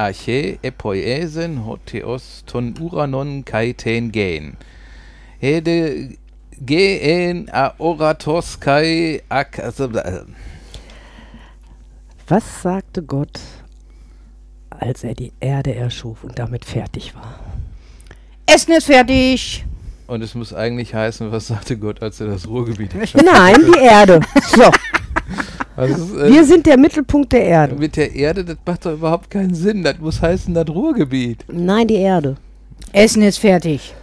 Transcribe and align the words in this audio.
En 0.00 0.06
arche 0.06 0.58
epoiesen 0.62 1.58
hoteos 1.66 2.42
ton 2.46 2.74
uranon 2.80 3.42
kai 3.44 3.74
ten 3.74 4.10
gen. 4.10 4.56
Hede 5.38 6.16
gen 6.64 7.50
a 7.52 7.74
oratos 7.78 8.58
kai 8.60 9.20
ak. 9.28 9.58
Also, 9.58 9.90
äh, 9.92 10.24
Was 12.28 12.62
sagte 12.62 13.02
Gott, 13.02 13.40
als 14.70 15.04
er 15.04 15.14
die 15.14 15.32
Erde 15.40 15.74
erschuf 15.74 16.24
und 16.24 16.38
damit 16.38 16.64
fertig 16.64 17.14
war? 17.14 17.38
Essen 18.46 18.72
ist 18.72 18.86
fertig. 18.86 19.66
Und 20.06 20.22
es 20.22 20.34
muss 20.34 20.54
eigentlich 20.54 20.94
heißen, 20.94 21.30
was 21.30 21.48
sagte 21.48 21.76
Gott, 21.76 22.02
als 22.02 22.20
er 22.20 22.28
das 22.28 22.48
Ruhrgebiet 22.48 22.94
erschaffen 22.94 23.26
Nein, 23.26 23.56
die 23.66 23.78
Erde. 23.78 24.20
So, 24.48 24.62
also, 25.80 26.18
äh, 26.18 26.32
wir 26.32 26.44
sind 26.44 26.66
der 26.66 26.76
Mittelpunkt 26.78 27.32
der 27.32 27.44
Erde. 27.44 27.74
Mit 27.76 27.96
der 27.96 28.14
Erde, 28.14 28.44
das 28.44 28.56
macht 28.66 28.84
doch 28.86 28.92
überhaupt 28.92 29.30
keinen 29.30 29.54
Sinn. 29.54 29.82
Das 29.82 29.98
muss 29.98 30.20
heißen, 30.20 30.52
das 30.54 30.68
Ruhrgebiet. 30.68 31.44
Nein, 31.50 31.86
die 31.88 31.94
Erde. 31.96 32.36
Essen 32.92 33.22
ist 33.22 33.38
fertig. 33.38 33.94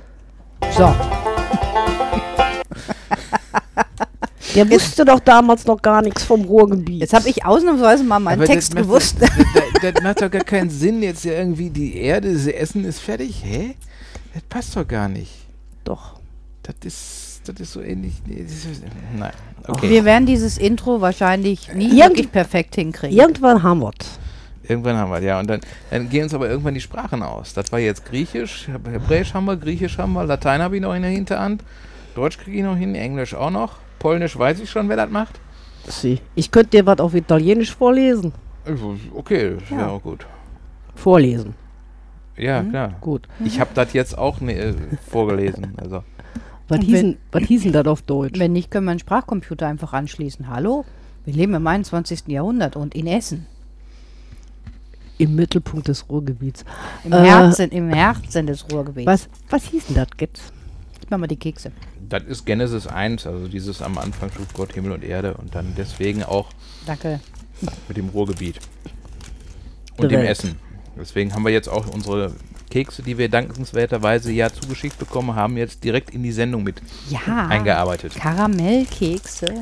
So. 0.77 0.93
Der 4.55 4.69
wusste 4.71 5.05
doch 5.05 5.19
damals 5.19 5.65
noch 5.67 5.81
gar 5.81 6.01
nichts 6.01 6.23
vom 6.23 6.43
Ruhrgebiet. 6.45 7.01
Jetzt 7.01 7.13
habe 7.13 7.29
ich 7.29 7.45
ausnahmsweise 7.45 8.03
mal 8.03 8.19
meinen 8.19 8.39
Aber 8.39 8.47
Text 8.47 8.69
das 8.69 8.75
macht- 8.75 8.83
gewusst. 8.87 9.15
Das, 9.21 9.29
das, 9.81 9.93
das 9.93 10.03
macht 10.03 10.21
doch 10.21 10.31
gar 10.31 10.43
keinen 10.43 10.69
Sinn, 10.69 11.03
jetzt 11.03 11.25
ja 11.25 11.33
irgendwie 11.33 11.69
die 11.69 11.97
Erde, 11.97 12.33
das 12.33 12.47
Essen 12.47 12.83
ist 12.85 12.99
fertig. 12.99 13.43
Hä? 13.43 13.75
Das 14.33 14.41
passt 14.49 14.75
doch 14.75 14.87
gar 14.87 15.09
nicht. 15.09 15.31
doch. 15.83 16.13
Das 16.63 16.75
ist, 16.83 17.26
das 17.47 17.59
ist 17.59 17.73
so 17.73 17.81
ähnlich. 17.81 18.21
Nee, 18.25 18.35
ist, 18.35 18.65
nein. 19.17 19.31
Okay. 19.67 19.89
Wir 19.89 20.05
werden 20.05 20.25
dieses 20.25 20.57
Intro 20.57 21.01
wahrscheinlich 21.01 21.73
nie 21.73 21.85
Irgend- 21.87 21.99
wirklich 22.17 22.31
perfekt 22.31 22.75
hinkriegen. 22.75 23.15
Irgendwann 23.17 23.63
haben 23.63 23.79
wir 23.81 23.91
Irgendwann 24.69 24.97
haben 24.97 25.11
wir, 25.11 25.21
ja. 25.21 25.39
Und 25.39 25.49
dann, 25.49 25.61
dann 25.91 26.09
gehen 26.09 26.23
uns 26.23 26.33
aber 26.33 26.49
irgendwann 26.49 26.73
die 26.73 26.81
Sprachen 26.81 27.23
aus. 27.23 27.53
Das 27.53 27.71
war 27.71 27.79
jetzt 27.79 28.05
Griechisch, 28.05 28.67
Hebräisch 28.67 29.33
haben 29.33 29.45
wir, 29.45 29.55
Griechisch 29.55 29.97
haben 29.97 30.11
wir, 30.13 30.25
Latein 30.25 30.61
habe 30.61 30.75
ich 30.75 30.81
noch 30.81 30.93
in 30.93 31.03
der 31.03 31.11
Hinterhand, 31.11 31.63
Deutsch 32.15 32.37
kriege 32.37 32.57
ich 32.57 32.63
noch 32.63 32.75
hin, 32.75 32.93
Englisch 32.95 33.33
auch 33.33 33.49
noch, 33.51 33.77
Polnisch 33.99 34.37
weiß 34.37 34.59
ich 34.59 34.69
schon, 34.69 34.89
wer 34.89 34.97
das 34.97 35.09
macht. 35.09 35.39
Sie. 35.87 36.19
Ich 36.35 36.51
könnte 36.51 36.71
dir 36.71 36.85
was 36.85 36.99
auf 36.99 37.13
Italienisch 37.15 37.73
vorlesen. 37.73 38.33
Okay, 39.15 39.55
das 39.57 39.71
wäre 39.71 39.81
Ja. 39.81 39.87
auch 39.87 40.01
gut. 40.03 40.25
Vorlesen. 40.95 41.53
Ja, 42.35 42.61
klar. 42.63 42.95
Gut. 42.99 43.27
Ich 43.45 43.59
habe 43.61 43.69
das 43.73 43.93
jetzt 43.93 44.17
auch 44.17 44.41
ne, 44.41 44.53
äh, 44.53 44.73
vorgelesen. 45.09 45.73
Also. 45.77 46.03
Was 46.69 46.79
hießen, 46.81 47.17
was 47.31 47.43
hießen 47.43 47.71
das 47.71 47.85
auf 47.87 48.01
Deutsch? 48.01 48.39
Wenn 48.39 48.53
nicht, 48.53 48.69
können 48.71 48.85
wir 48.85 48.91
einen 48.91 48.99
Sprachcomputer 48.99 49.67
einfach 49.67 49.93
anschließen. 49.93 50.47
Hallo? 50.49 50.85
Wir 51.25 51.33
leben 51.33 51.53
im 51.53 51.65
21. 51.65 52.23
Jahrhundert 52.27 52.75
und 52.75 52.95
in 52.95 53.07
Essen. 53.07 53.45
Im 55.17 55.35
Mittelpunkt 55.35 55.87
des 55.87 56.09
Ruhrgebiets. 56.09 56.63
Im, 57.03 57.13
Äh, 57.13 57.21
Herzen, 57.25 57.69
im 57.71 57.89
Herzen 57.89 58.47
des 58.47 58.65
Ruhrgebiets. 58.71 59.07
Was, 59.07 59.29
was 59.49 59.63
hieß 59.65 59.87
denn 59.87 59.95
das 59.95 60.07
jetzt? 60.19 60.53
Gib 60.99 61.09
mir 61.09 61.17
mal 61.17 61.27
die 61.27 61.37
Kekse. 61.37 61.71
Das 62.07 62.23
ist 62.23 62.45
Genesis 62.45 62.85
1, 62.87 63.25
also 63.25 63.47
dieses 63.47 63.81
am 63.81 63.97
Anfang 63.97 64.29
schuf 64.31 64.53
Gott 64.53 64.73
Himmel 64.73 64.91
und 64.91 65.03
Erde 65.03 65.33
und 65.35 65.55
dann 65.55 65.73
deswegen 65.75 66.23
auch 66.23 66.49
Danke. 66.85 67.19
mit 67.87 67.97
dem 67.97 68.09
Ruhrgebiet. 68.09 68.59
Und 69.97 70.03
Der 70.11 70.19
dem 70.19 70.19
Welt. 70.19 70.29
Essen. 70.29 70.55
Deswegen 70.97 71.33
haben 71.33 71.43
wir 71.43 71.51
jetzt 71.51 71.67
auch 71.67 71.87
unsere 71.87 72.33
Kekse, 72.69 73.01
die 73.03 73.17
wir 73.17 73.29
dankenswerterweise 73.29 74.31
ja 74.31 74.51
zugeschickt 74.51 74.99
bekommen 74.99 75.35
haben, 75.35 75.57
jetzt 75.57 75.83
direkt 75.83 76.09
in 76.11 76.23
die 76.23 76.31
Sendung 76.31 76.63
mit 76.63 76.81
Ja. 77.09 77.47
eingearbeitet. 77.47 78.15
Karamellkekse. 78.15 79.53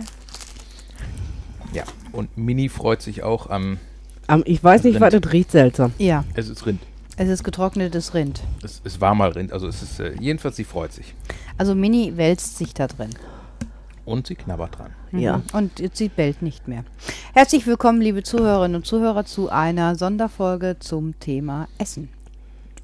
Ja. 1.74 1.84
Und 2.12 2.38
Mini 2.38 2.70
freut 2.70 3.02
sich 3.02 3.24
auch 3.24 3.50
am. 3.50 3.78
Ähm, 4.30 4.44
ich 4.46 4.64
weiß 4.64 4.84
nicht, 4.84 5.00
was 5.00 5.14
Rind. 5.14 5.26
das 5.26 5.34
riecht 5.34 5.52
seltsam. 5.52 5.94
Ja, 5.98 6.24
Es 6.34 6.48
ist 6.50 6.66
Rind. 6.66 6.82
es 7.18 7.30
ist 7.30 7.44
getrocknetes 7.44 8.14
Rind. 8.14 8.42
Es, 8.64 8.82
es 8.84 9.02
war 9.02 9.14
mal 9.14 9.30
Rind. 9.32 9.52
Also 9.54 9.68
es 9.68 9.82
ist 9.82 10.00
äh, 10.00 10.14
jedenfalls, 10.20 10.56
sie 10.56 10.64
freut 10.64 10.94
sich. 10.94 11.14
Also 11.58 11.76
Mini 11.76 12.14
wälzt 12.18 12.58
sich 12.58 12.74
da 12.74 12.88
drin. 12.88 13.12
Und 14.06 14.28
sie 14.28 14.36
knabbert 14.36 14.78
dran. 14.78 14.92
Ja. 15.12 15.38
Mhm. 15.38 15.44
Und 15.54 15.80
jetzt 15.80 15.98
sie 15.98 16.10
bellt 16.10 16.42
nicht 16.42 16.68
mehr. 16.68 16.84
Herzlich 17.34 17.66
willkommen, 17.68 18.02
liebe 18.02 18.24
Zuhörerinnen 18.24 18.76
und 18.76 18.86
Zuhörer, 18.86 19.26
zu 19.26 19.50
einer 19.50 19.96
Sonderfolge 19.96 20.78
zum 20.80 21.20
Thema 21.20 21.68
Essen. 21.80 22.10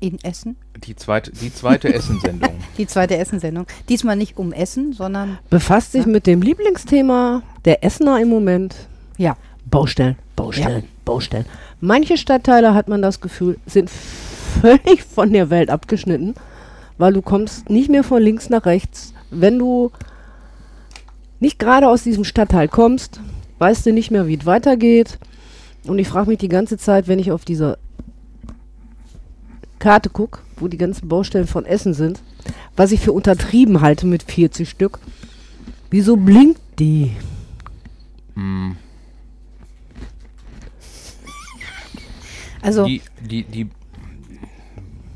In 0.02 0.18
Essen? 0.24 0.58
Die 0.84 0.96
zweite, 0.96 1.32
die 1.32 1.54
zweite 1.54 1.94
Essensendung. 1.94 2.50
Die 2.78 2.88
zweite 2.88 3.18
Essensendung. 3.18 3.68
Diesmal 3.88 4.16
nicht 4.16 4.36
um 4.38 4.52
Essen, 4.52 4.94
sondern 4.94 5.38
Befasst 5.52 5.92
sich 5.94 6.08
mit 6.08 6.26
dem 6.28 6.42
Lieblingsthema 6.42 7.44
der 7.66 7.84
Essener 7.84 8.20
im 8.20 8.28
Moment. 8.30 8.76
ja, 9.18 9.38
Baustellen, 9.70 10.18
Baustellen, 10.36 10.86
Baustellen. 11.06 11.46
Manche 11.80 12.18
Stadtteile, 12.18 12.74
hat 12.74 12.90
man 12.90 13.02
das 13.04 13.22
Gefühl, 13.22 13.58
sind 13.68 13.90
völlig 13.92 15.04
von 15.04 15.32
der 15.32 15.50
Welt 15.52 15.70
abgeschnitten, 15.70 16.34
weil 16.98 17.14
du 17.14 17.22
kommst 17.22 17.70
nicht 17.70 17.90
mehr 17.90 18.04
von 18.04 18.22
links 18.22 18.50
nach 18.50 18.66
rechts. 18.66 19.14
Wenn 19.30 19.60
du 19.60 19.92
nicht 21.40 21.60
gerade 21.60 21.88
aus 21.88 22.04
diesem 22.04 22.24
Stadtteil 22.24 22.68
kommst, 22.68 23.22
weißt 23.60 23.86
du 23.86 23.94
nicht 23.94 24.10
mehr, 24.12 24.28
wie 24.28 24.36
es 24.38 24.46
weitergeht. 24.48 25.20
Und 25.86 26.00
ich 26.00 26.08
frage 26.08 26.28
mich 26.30 26.40
die 26.40 26.50
ganze 26.50 26.78
Zeit, 26.78 27.08
wenn 27.08 27.20
ich 27.20 27.32
auf 27.32 27.46
dieser 27.46 27.78
Karte 29.82 30.10
gucke, 30.10 30.40
wo 30.58 30.68
die 30.70 30.78
ganzen 30.78 31.10
Baustellen 31.10 31.48
von 31.48 31.66
Essen 31.66 31.94
sind, 31.94 32.22
was 32.78 32.94
ich 32.94 33.02
für 33.02 33.12
untertrieben 33.12 33.82
halte 33.82 34.06
mit 34.06 34.24
40 34.24 34.70
Stück. 34.70 35.00
Wieso 35.90 36.16
blinkt 36.16 36.62
die? 36.80 37.12
Mm, 38.36 38.72
also 42.62 42.86
die, 42.86 43.02
die, 43.20 43.44
die, 43.44 43.70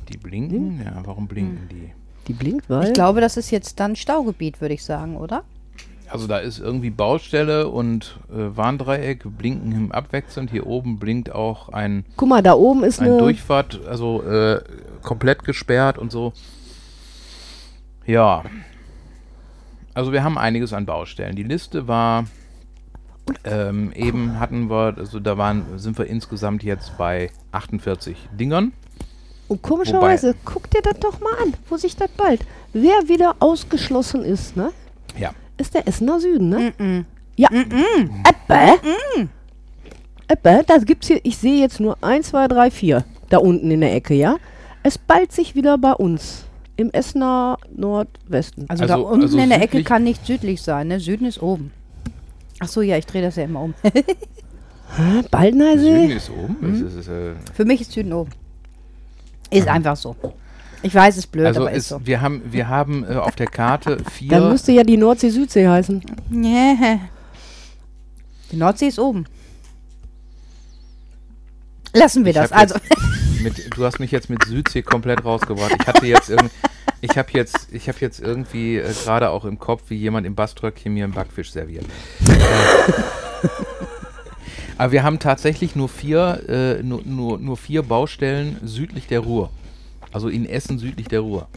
die 0.09 0.17
blinken? 0.17 0.81
Ja, 0.83 0.99
warum 1.05 1.27
blinken 1.27 1.69
die? 1.69 1.91
Die 2.27 2.33
blinkt, 2.33 2.67
weil. 2.67 2.87
ich 2.87 2.93
glaube, 2.93 3.21
das 3.21 3.37
ist 3.37 3.51
jetzt 3.51 3.79
dann 3.79 3.95
Staugebiet, 3.95 4.59
würde 4.61 4.73
ich 4.73 4.83
sagen, 4.83 5.15
oder? 5.15 5.43
Also 6.09 6.27
da 6.27 6.37
ist 6.37 6.59
irgendwie 6.59 6.89
Baustelle 6.89 7.67
und 7.67 8.19
äh, 8.29 8.55
Warndreieck 8.55 9.23
blinken 9.37 9.71
im 9.71 9.91
abwechselnd. 9.91 10.51
Hier 10.51 10.67
oben 10.67 10.99
blinkt 10.99 11.33
auch 11.33 11.69
ein, 11.69 12.05
Guck 12.15 12.29
mal, 12.29 12.43
da 12.43 12.53
oben 12.53 12.83
ist 12.83 12.99
ein 12.99 13.07
eine. 13.07 13.17
Durchfahrt, 13.17 13.81
also 13.87 14.21
äh, 14.23 14.61
komplett 15.01 15.43
gesperrt 15.43 15.97
und 15.97 16.11
so. 16.11 16.33
Ja. 18.05 18.43
Also 19.93 20.11
wir 20.11 20.23
haben 20.23 20.37
einiges 20.37 20.73
an 20.73 20.85
Baustellen. 20.85 21.35
Die 21.35 21.43
Liste 21.43 21.87
war 21.87 22.25
ähm, 23.43 23.91
eben 23.93 24.39
hatten 24.39 24.69
wir, 24.69 24.95
also 24.97 25.19
da 25.19 25.37
waren, 25.37 25.79
sind 25.79 25.97
wir 25.97 26.05
insgesamt 26.05 26.63
jetzt 26.63 26.97
bei 26.97 27.31
48 27.51 28.15
Dingern. 28.33 28.73
Und 29.47 29.61
komischerweise, 29.61 30.35
guck 30.43 30.69
dir 30.71 30.81
das 30.81 30.99
doch 30.99 31.19
mal 31.19 31.33
an, 31.43 31.53
wo 31.69 31.77
sich 31.77 31.95
das 31.95 32.09
bald. 32.17 32.41
Wer 32.73 33.07
wieder 33.07 33.35
ausgeschlossen 33.39 34.23
ist, 34.23 34.57
ne? 34.57 34.71
Ja. 35.17 35.31
Ist 35.57 35.73
der 35.73 35.87
Essener 35.87 36.19
Süden, 36.19 36.49
ne? 36.49 36.73
Mm 36.77 37.05
Ja. 37.37 37.49
Ebbe? 37.51 38.79
Ebbe, 40.27 40.63
das 40.65 40.85
gibt's 40.85 41.07
hier, 41.07 41.19
ich 41.23 41.37
sehe 41.37 41.59
jetzt 41.59 41.79
nur 41.79 41.97
1, 42.03 42.29
2, 42.29 42.47
3, 42.47 42.71
4 42.71 43.05
da 43.29 43.37
unten 43.37 43.69
in 43.71 43.81
der 43.81 43.93
Ecke, 43.93 44.13
ja? 44.13 44.37
Es 44.83 44.97
ballt 44.97 45.31
sich 45.31 45.55
wieder 45.55 45.77
bei 45.77 45.93
uns. 45.93 46.45
Im 46.77 46.91
Essener 46.91 47.57
Nordwesten. 47.75 48.65
Also, 48.69 48.85
da 48.85 48.95
Also- 48.95 49.07
unten 49.07 49.21
also 49.23 49.37
in 49.37 49.49
der 49.49 49.61
Ecke 49.61 49.83
kann 49.83 50.03
nicht 50.03 50.25
südlich 50.25 50.61
sein, 50.61 50.89
ne? 50.89 50.99
Süden 50.99 51.25
ist 51.25 51.41
oben. 51.41 51.71
Ach 52.59 52.67
so, 52.67 52.81
ja, 52.81 52.97
ich 52.97 53.05
drehe 53.05 53.21
das 53.21 53.35
ja 53.37 53.43
immer 53.43 53.61
um. 53.61 53.73
Hä? 54.97 55.77
Süden 55.77 56.11
ist 56.11 56.29
oben. 56.29 56.85
Es 56.85 56.93
ist, 56.95 57.07
äh, 57.07 57.33
Für 57.53 57.65
mich 57.65 57.81
ist 57.81 57.91
Süden 57.91 58.13
oben. 58.13 58.31
Ist 59.49 59.67
einfach 59.67 59.95
so. 59.95 60.15
Ich 60.85 60.93
weiß, 60.93 61.15
es 61.15 61.25
ist 61.25 61.31
blöd, 61.31 61.47
also 61.47 61.61
aber 61.61 61.71
ist 61.71 61.85
es, 61.85 61.89
so. 61.89 62.05
wir 62.05 62.21
haben, 62.21 62.43
wir 62.45 62.67
haben 62.67 63.03
äh, 63.05 63.15
auf 63.15 63.35
der 63.35 63.47
Karte 63.47 63.97
Dann 63.97 64.05
vier. 64.05 64.39
müsste 64.41 64.71
ja 64.71 64.83
die 64.83 64.97
Nordsee-Südsee 64.97 65.67
heißen. 65.67 66.03
Nee. 66.29 66.99
Die 68.51 68.55
Nordsee 68.55 68.85
ist 68.89 68.99
oben. 68.99 69.25
Lassen 71.91 72.23
wir 72.23 72.29
Ich 72.29 72.35
das. 72.35 72.51
Also, 72.51 72.75
Mit, 73.41 73.75
du 73.75 73.83
hast 73.83 73.99
mich 73.99 74.11
jetzt 74.11 74.29
mit 74.29 74.45
Südsee 74.45 74.83
komplett 74.83 75.25
rausgebracht. 75.25 75.75
Ich 75.79 75.87
hatte 75.87 76.05
jetzt 76.05 76.29
irgendwie, 76.29 76.53
ich 77.01 77.17
habe 77.17 77.29
jetzt, 77.31 77.67
ich 77.71 77.87
habe 77.87 77.97
jetzt 78.01 78.19
irgendwie 78.19 78.77
äh, 78.77 78.93
gerade 79.03 79.31
auch 79.31 79.45
im 79.45 79.57
Kopf, 79.57 79.83
wie 79.89 79.95
jemand 79.95 80.27
im 80.27 80.35
Baströckchen 80.35 80.93
mir 80.93 81.05
einen 81.05 81.13
Backfisch 81.13 81.51
serviert. 81.51 81.85
äh, 82.27 83.47
aber 84.77 84.91
wir 84.91 85.01
haben 85.01 85.17
tatsächlich 85.17 85.75
nur 85.75 85.89
vier, 85.89 86.43
äh, 86.47 86.83
nur, 86.83 87.01
nur, 87.03 87.39
nur 87.39 87.57
vier 87.57 87.81
Baustellen 87.81 88.57
südlich 88.63 89.07
der 89.07 89.21
Ruhr. 89.21 89.49
Also 90.15 90.29
in 90.29 90.45
Essen 90.45 90.79
südlich 90.79 91.09
der 91.09 91.19
Ruhr. 91.19 91.49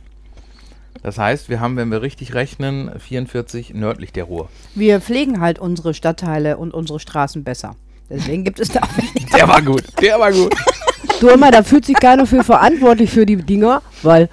Das 1.05 1.16
heißt, 1.16 1.49
wir 1.49 1.60
haben, 1.60 1.76
wenn 1.76 1.93
wir 1.93 2.02
richtig 2.02 2.34
rechnen, 2.34 2.90
44 2.99 3.72
nördlich 3.72 4.12
der 4.12 4.25
Ruhr. 4.25 4.49
wir 4.75 5.00
pflegen 5.00 5.40
halt 5.40 5.60
unsere 5.60 5.94
Stadtteile 5.94 6.56
und 6.56 6.75
unsere 6.75 6.99
Straßen 6.99 7.44
besser. 7.44 7.76
Deswegen 8.10 8.43
gibt 8.43 8.58
es 8.58 8.70
da 8.70 8.81
auch. 8.81 9.37
Der 9.37 9.46
war 9.46 9.62
gut, 9.62 9.84
der 10.00 10.19
war 10.19 10.32
gut. 10.32 10.52
Du 11.20 11.28
immer, 11.28 11.52
da 11.52 11.62
fühlt 11.62 11.84
sich 11.84 11.94
keiner 11.94 12.26
für 12.26 12.43
verantwortlich 12.43 13.10
für 13.10 13.25
die 13.25 13.37
Dinger, 13.37 13.81
weil 14.02 14.28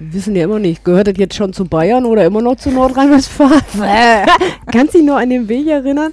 wir 0.00 0.14
wissen 0.14 0.34
ja 0.34 0.42
immer 0.42 0.58
nicht, 0.58 0.84
gehört 0.84 1.06
das 1.06 1.14
jetzt 1.16 1.36
schon 1.36 1.52
zu 1.52 1.64
Bayern 1.64 2.06
oder 2.06 2.24
immer 2.24 2.42
noch 2.42 2.56
zu 2.56 2.72
Nordrhein-Westfalen? 2.72 4.26
Kannst 4.72 4.94
dich 4.94 5.04
noch 5.04 5.16
an 5.16 5.30
den 5.30 5.48
Weg 5.48 5.68
erinnern? 5.68 6.10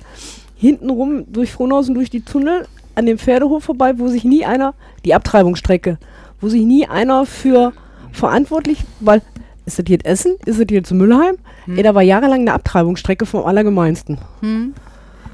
Hintenrum 0.58 1.26
durch 1.34 1.52
Frohnhausen 1.52 1.96
durch 1.96 2.12
die 2.12 2.22
Tunnel 2.22 2.68
an 2.94 3.08
dem 3.08 3.18
Pferdehof 3.18 3.64
vorbei, 3.64 3.98
wo 3.98 4.10
sich 4.10 4.26
nie 4.26 4.46
einer, 4.46 4.76
die 5.06 5.16
Abtreibungsstrecke, 5.16 5.98
wo 6.42 6.50
sich 6.50 6.64
nie 6.64 6.88
einer 6.88 7.26
für 7.26 7.74
verantwortlich, 8.12 8.84
weil 9.00 9.22
ist 9.66 9.80
das 9.80 9.86
jetzt 9.88 10.06
Essen? 10.06 10.36
Ist 10.46 10.60
das 10.60 10.68
jetzt 10.70 10.92
Müllheim? 10.92 11.38
Ey, 11.68 11.82
da 11.82 11.96
war 11.96 12.04
jahrelang 12.04 12.42
eine 12.42 12.54
Abtreibungsstrecke 12.54 13.26
vom 13.26 13.46
Allergemeinsten. 13.46 14.20
Hm? 14.42 14.74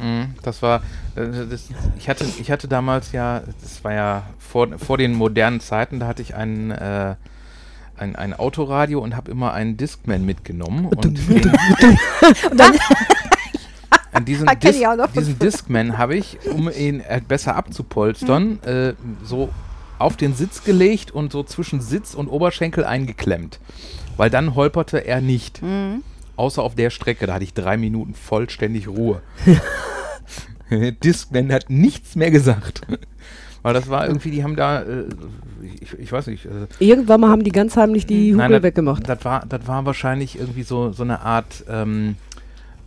Mhm, 0.01 0.35
Das 0.41 0.61
war, 0.61 0.81
äh, 1.15 1.27
das, 1.49 1.67
ich, 1.97 2.09
hatte, 2.09 2.25
ich 2.39 2.49
hatte 2.49 2.67
damals 2.67 3.11
ja, 3.11 3.41
das 3.61 3.83
war 3.83 3.93
ja 3.93 4.23
vor, 4.39 4.67
vor 4.79 4.97
den 4.97 5.13
modernen 5.13 5.59
Zeiten, 5.59 5.99
da 5.99 6.07
hatte 6.07 6.21
ich 6.21 6.33
ein, 6.35 6.71
äh, 6.71 7.15
ein, 7.97 8.15
ein 8.15 8.33
Autoradio 8.33 8.99
und 9.01 9.15
habe 9.15 9.29
immer 9.29 9.53
einen 9.53 9.77
Discman 9.77 10.25
mitgenommen. 10.25 10.85
Und 10.85 11.03
den, 11.03 11.15
an 14.13 14.25
diesen, 14.25 14.47
Dis 14.59 14.81
diesen 15.15 15.39
Discman 15.39 15.97
habe 15.97 16.15
ich, 16.15 16.37
um 16.49 16.69
ihn 16.69 17.01
äh, 17.01 17.21
besser 17.25 17.55
abzupolstern, 17.55 18.59
Hm. 18.63 18.89
äh, 18.89 18.93
so 19.23 19.49
auf 20.01 20.17
den 20.17 20.33
Sitz 20.33 20.63
gelegt 20.63 21.11
und 21.11 21.31
so 21.31 21.43
zwischen 21.43 21.81
Sitz 21.81 22.13
und 22.13 22.27
Oberschenkel 22.27 22.83
eingeklemmt. 22.83 23.59
Weil 24.17 24.29
dann 24.29 24.55
holperte 24.55 25.05
er 25.05 25.21
nicht. 25.21 25.61
Mhm. 25.61 26.03
Außer 26.35 26.61
auf 26.61 26.75
der 26.75 26.89
Strecke, 26.89 27.27
da 27.27 27.35
hatte 27.35 27.43
ich 27.43 27.53
drei 27.53 27.77
Minuten 27.77 28.13
vollständig 28.13 28.87
Ruhe. 28.87 29.21
Discman 31.03 31.51
hat 31.51 31.69
nichts 31.69 32.15
mehr 32.15 32.31
gesagt. 32.31 32.81
Weil 33.61 33.73
das 33.73 33.89
war 33.89 34.07
irgendwie, 34.07 34.31
die 34.31 34.43
haben 34.43 34.55
da, 34.55 34.81
äh, 34.81 35.05
ich, 35.79 35.93
ich 35.99 36.11
weiß 36.11 36.27
nicht, 36.27 36.45
äh, 36.45 36.67
Irgendwann 36.79 37.21
mal 37.21 37.29
haben 37.29 37.43
die 37.43 37.51
ganz 37.51 37.77
heimlich 37.77 38.07
die 38.07 38.33
das, 38.35 38.63
weggemacht. 38.63 39.07
Das 39.07 39.23
war, 39.23 39.45
das 39.47 39.67
war 39.67 39.85
wahrscheinlich 39.85 40.39
irgendwie 40.39 40.63
so, 40.63 40.91
so 40.91 41.03
eine 41.03 41.21
Art 41.21 41.63
ähm, 41.69 42.15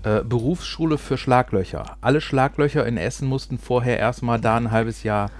äh, 0.02 0.22
Berufsschule 0.22 0.98
für 0.98 1.16
Schlaglöcher. 1.16 1.96
Alle 2.00 2.20
Schlaglöcher 2.20 2.84
in 2.86 2.96
Essen 2.96 3.28
mussten 3.28 3.58
vorher 3.58 3.98
erstmal 3.98 4.40
da 4.40 4.56
ein 4.56 4.70
halbes 4.72 5.04
Jahr. 5.04 5.30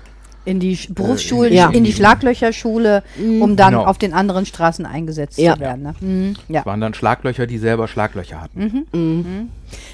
In 0.46 0.61
die 0.61 0.76
Sch- 0.76 0.93
Berufsschulen, 0.93 1.52
Ja. 1.55 1.70
in 1.70 1.85
die 1.85 1.93
Schlaglöcherschule, 1.93 3.02
um 3.41 3.56
dann 3.56 3.73
Genau. 3.73 3.87
auf 3.87 3.96
den 3.96 4.12
anderen 4.12 4.44
Straßen 4.44 4.85
eingesetzt 4.85 5.38
Ja. 5.38 5.55
zu 5.55 5.61
werden. 5.61 5.82
Ne? 5.82 5.94
Mhm. 6.00 6.37
Ja. 6.49 6.61
Das 6.61 6.67
waren 6.67 6.81
dann 6.82 6.93
Schlaglöcher, 6.93 7.46
die 7.46 7.56
selber 7.58 7.88
Schlaglöcher 7.88 8.41
hatten. 8.43 8.88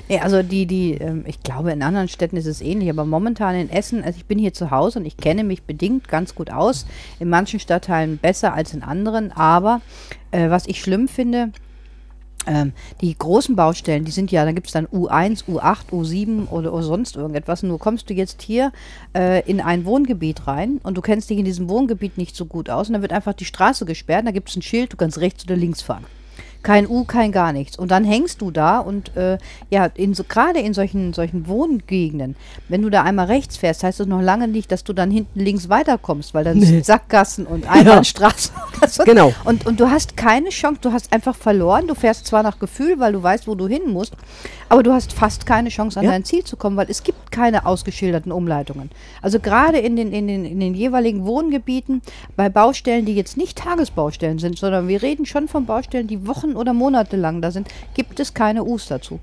Nee, 0.08 0.18
also 0.18 0.42
die, 0.42 0.66
die, 0.66 0.94
ähm, 0.94 1.24
ich 1.26 1.42
glaube, 1.42 1.70
in 1.70 1.82
anderen 1.82 2.08
Städten 2.08 2.36
ist 2.36 2.46
es 2.46 2.60
ähnlich, 2.60 2.90
aber 2.90 3.04
momentan 3.04 3.54
in 3.54 3.70
Essen, 3.70 4.02
also 4.02 4.16
ich 4.16 4.24
bin 4.26 4.38
hier 4.38 4.52
zu 4.52 4.70
Hause 4.70 4.98
und 4.98 5.04
ich 5.06 5.16
kenne 5.16 5.44
mich 5.44 5.62
bedingt 5.62 6.08
ganz 6.08 6.34
gut 6.34 6.50
aus. 6.50 6.84
In 7.20 7.28
manchen 7.28 7.60
Stadtteilen 7.60 8.18
besser 8.18 8.52
als 8.52 8.74
in 8.74 8.82
anderen, 8.82 9.30
aber 9.32 9.80
äh, 10.32 10.50
was 10.50 10.66
ich 10.66 10.80
schlimm 10.80 11.06
finde, 11.08 11.50
ähm, 12.46 12.72
die 13.00 13.16
großen 13.16 13.56
Baustellen, 13.56 14.04
die 14.04 14.10
sind 14.10 14.32
ja, 14.32 14.44
da 14.44 14.52
gibt 14.52 14.66
es 14.66 14.72
dann 14.72 14.86
U1, 14.86 15.44
U8, 15.44 15.90
U7 15.92 16.48
oder, 16.48 16.72
oder 16.72 16.82
sonst 16.82 17.16
irgendetwas. 17.16 17.62
Nur 17.62 17.78
kommst 17.78 18.10
du 18.10 18.14
jetzt 18.14 18.42
hier 18.42 18.72
äh, 19.14 19.48
in 19.48 19.60
ein 19.60 19.84
Wohngebiet 19.84 20.46
rein 20.46 20.80
und 20.82 20.96
du 20.96 21.00
kennst 21.00 21.30
dich 21.30 21.38
in 21.38 21.44
diesem 21.44 21.68
Wohngebiet 21.68 22.18
nicht 22.18 22.34
so 22.34 22.46
gut 22.46 22.70
aus 22.70 22.88
und 22.88 22.94
dann 22.94 23.02
wird 23.02 23.12
einfach 23.12 23.34
die 23.34 23.44
Straße 23.44 23.84
gesperrt, 23.84 24.26
da 24.26 24.30
gibt 24.30 24.48
es 24.48 24.56
ein 24.56 24.62
Schild, 24.62 24.92
du 24.92 24.96
kannst 24.96 25.18
rechts 25.18 25.44
oder 25.44 25.56
links 25.56 25.82
fahren. 25.82 26.04
Kein 26.62 26.86
U, 26.88 27.04
kein 27.04 27.32
gar 27.32 27.52
nichts. 27.52 27.78
Und 27.78 27.90
dann 27.90 28.04
hängst 28.04 28.42
du 28.42 28.50
da 28.50 28.78
und 28.80 29.16
äh, 29.16 29.38
ja, 29.70 29.86
in 29.94 30.12
so, 30.14 30.24
gerade 30.24 30.58
in 30.60 30.74
solchen, 30.74 31.12
solchen 31.14 31.46
Wohngegenden, 31.48 32.36
wenn 32.68 32.82
du 32.82 32.90
da 32.90 33.02
einmal 33.02 33.26
rechts 33.26 33.56
fährst, 33.56 33.82
heißt 33.82 34.00
das 34.00 34.06
noch 34.06 34.20
lange 34.20 34.46
nicht, 34.48 34.70
dass 34.70 34.84
du 34.84 34.92
dann 34.92 35.10
hinten 35.10 35.40
links 35.40 35.68
weiterkommst, 35.68 36.34
weil 36.34 36.44
dann 36.44 36.58
Nee. 36.58 36.66
sind 36.66 36.84
Sackgassen 36.84 37.46
und 37.46 37.66
Einbahnstraßen. 37.70 38.52
oder 38.78 38.88
so. 38.88 39.04
Genau. 39.04 39.32
Und, 39.44 39.66
und 39.66 39.80
du 39.80 39.90
hast 39.90 40.16
keine 40.16 40.50
Chance, 40.50 40.80
du 40.82 40.92
hast 40.92 41.12
einfach 41.12 41.34
verloren. 41.34 41.86
Du 41.86 41.94
fährst 41.94 42.26
zwar 42.26 42.42
nach 42.42 42.58
Gefühl, 42.58 42.98
weil 42.98 43.12
du 43.12 43.22
weißt, 43.22 43.46
wo 43.48 43.54
du 43.54 43.66
hin 43.66 43.82
musst, 43.88 44.14
aber 44.68 44.82
du 44.82 44.92
hast 44.92 45.12
fast 45.12 45.46
keine 45.46 45.70
Chance, 45.70 45.98
an 45.98 46.04
Ja. 46.04 46.10
dein 46.12 46.24
Ziel 46.24 46.44
zu 46.44 46.56
kommen, 46.56 46.76
weil 46.76 46.90
es 46.90 47.02
gibt 47.02 47.32
keine 47.32 47.64
ausgeschilderten 47.66 48.32
Umleitungen. 48.32 48.90
Also 49.22 49.40
gerade 49.40 49.78
in 49.78 49.96
den, 49.96 50.12
in, 50.12 50.28
den, 50.28 50.44
in 50.44 50.60
den 50.60 50.74
jeweiligen 50.74 51.24
Wohngebieten, 51.24 52.02
bei 52.36 52.48
Baustellen, 52.48 53.06
die 53.06 53.14
jetzt 53.14 53.36
nicht 53.36 53.56
Tagesbaustellen 53.58 54.38
sind, 54.38 54.58
sondern 54.58 54.88
wir 54.88 55.02
reden 55.02 55.24
schon 55.26 55.48
von 55.48 55.64
Baustellen, 55.66 56.06
die 56.06 56.26
Wochen 56.26 56.49
oder 56.56 56.72
Monate 56.72 57.16
lang 57.16 57.40
da 57.40 57.50
sind, 57.50 57.68
gibt 57.94 58.20
es 58.20 58.34
keine 58.34 58.64
U's 58.64 58.88
dazu. 58.88 59.20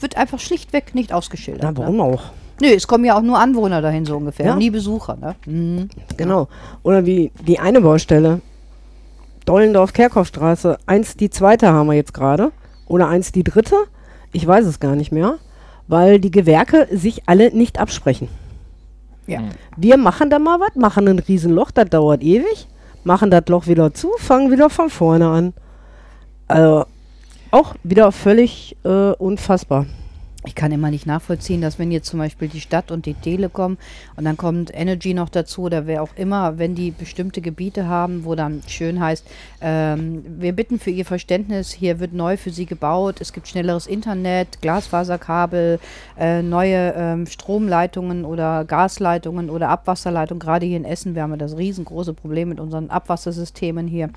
Wird 0.00 0.16
einfach 0.16 0.38
schlichtweg 0.38 0.94
nicht 0.94 1.12
ausgeschildert. 1.12 1.62
Na, 1.62 1.76
warum 1.76 1.96
ne? 1.96 2.02
auch? 2.02 2.22
Nö, 2.60 2.68
es 2.68 2.86
kommen 2.86 3.04
ja 3.04 3.16
auch 3.16 3.22
nur 3.22 3.38
Anwohner 3.38 3.80
dahin 3.82 4.04
so 4.04 4.16
ungefähr, 4.16 4.46
Ja. 4.46 4.56
nie 4.56 4.70
Besucher. 4.70 5.16
Ne? 5.16 5.34
Mhm. 5.46 5.88
Genau. 6.16 6.48
Oder 6.82 7.06
wie 7.06 7.32
die 7.46 7.58
eine 7.58 7.80
Baustelle. 7.80 8.40
Dollendorf-Kerkhoffstraße. 9.44 10.78
Eins 10.86 11.16
die 11.16 11.30
zweite 11.30 11.68
haben 11.68 11.86
wir 11.86 11.94
jetzt 11.94 12.14
gerade. 12.14 12.52
Oder 12.86 13.08
eins 13.08 13.32
die 13.32 13.44
dritte. 13.44 13.76
Ich 14.32 14.46
weiß 14.46 14.66
es 14.66 14.80
gar 14.80 14.94
nicht 14.96 15.12
mehr. 15.12 15.38
Weil 15.86 16.20
die 16.20 16.30
Gewerke 16.30 16.86
sich 16.90 17.22
alle 17.26 17.54
nicht 17.54 17.78
absprechen. 17.78 18.28
Ja. 19.26 19.40
Wir 19.76 19.96
machen 19.96 20.30
da 20.30 20.38
mal 20.38 20.58
was, 20.58 20.74
machen 20.74 21.06
ein 21.06 21.18
Riesenloch, 21.18 21.70
das 21.70 21.90
dauert 21.90 22.22
ewig, 22.22 22.66
machen 23.04 23.30
das 23.30 23.44
Loch 23.48 23.66
wieder 23.66 23.92
zu, 23.92 24.10
fangen 24.16 24.50
wieder 24.50 24.70
von 24.70 24.88
vorne 24.88 25.28
an. 25.28 25.52
Also 26.48 26.86
auch 27.50 27.74
wieder 27.82 28.10
völlig 28.12 28.76
äh, 28.84 29.12
unfassbar. 29.12 29.86
Ich 30.46 30.54
kann 30.54 30.70
immer 30.70 30.90
nicht 30.90 31.04
nachvollziehen, 31.04 31.60
dass 31.60 31.78
wenn 31.78 31.90
jetzt 31.90 32.08
zum 32.08 32.20
Beispiel 32.20 32.48
die 32.48 32.60
Stadt 32.60 32.90
und 32.92 33.06
die 33.06 33.14
Telekom 33.14 33.76
und 34.16 34.24
dann 34.24 34.36
kommt 34.36 34.70
Energy 34.72 35.12
noch 35.12 35.28
dazu 35.28 35.62
oder 35.62 35.86
wer 35.86 36.02
auch 36.02 36.14
immer, 36.14 36.58
wenn 36.58 36.76
die 36.76 36.92
bestimmte 36.92 37.40
Gebiete 37.40 37.88
haben, 37.88 38.24
wo 38.24 38.36
dann 38.36 38.62
schön 38.68 39.00
heißt, 39.00 39.26
ähm, 39.60 40.24
wir 40.38 40.52
bitten 40.52 40.78
für 40.78 40.90
Ihr 40.90 41.04
Verständnis, 41.04 41.72
hier 41.72 41.98
wird 41.98 42.12
neu 42.12 42.36
für 42.36 42.50
Sie 42.50 42.66
gebaut, 42.66 43.20
es 43.20 43.32
gibt 43.32 43.48
schnelleres 43.48 43.88
Internet, 43.88 44.62
Glasfaserkabel, 44.62 45.80
äh, 46.16 46.40
neue 46.40 46.94
ähm, 46.96 47.26
Stromleitungen 47.26 48.24
oder 48.24 48.64
Gasleitungen 48.64 49.50
oder 49.50 49.68
Abwasserleitungen. 49.70 50.40
Gerade 50.40 50.66
hier 50.66 50.76
in 50.76 50.84
Essen, 50.84 51.16
wir 51.16 51.22
haben 51.22 51.32
ja 51.32 51.36
das 51.36 51.58
riesengroße 51.58 52.14
Problem 52.14 52.48
mit 52.50 52.60
unseren 52.60 52.90
Abwassersystemen 52.90 53.88
hier. 53.88 54.10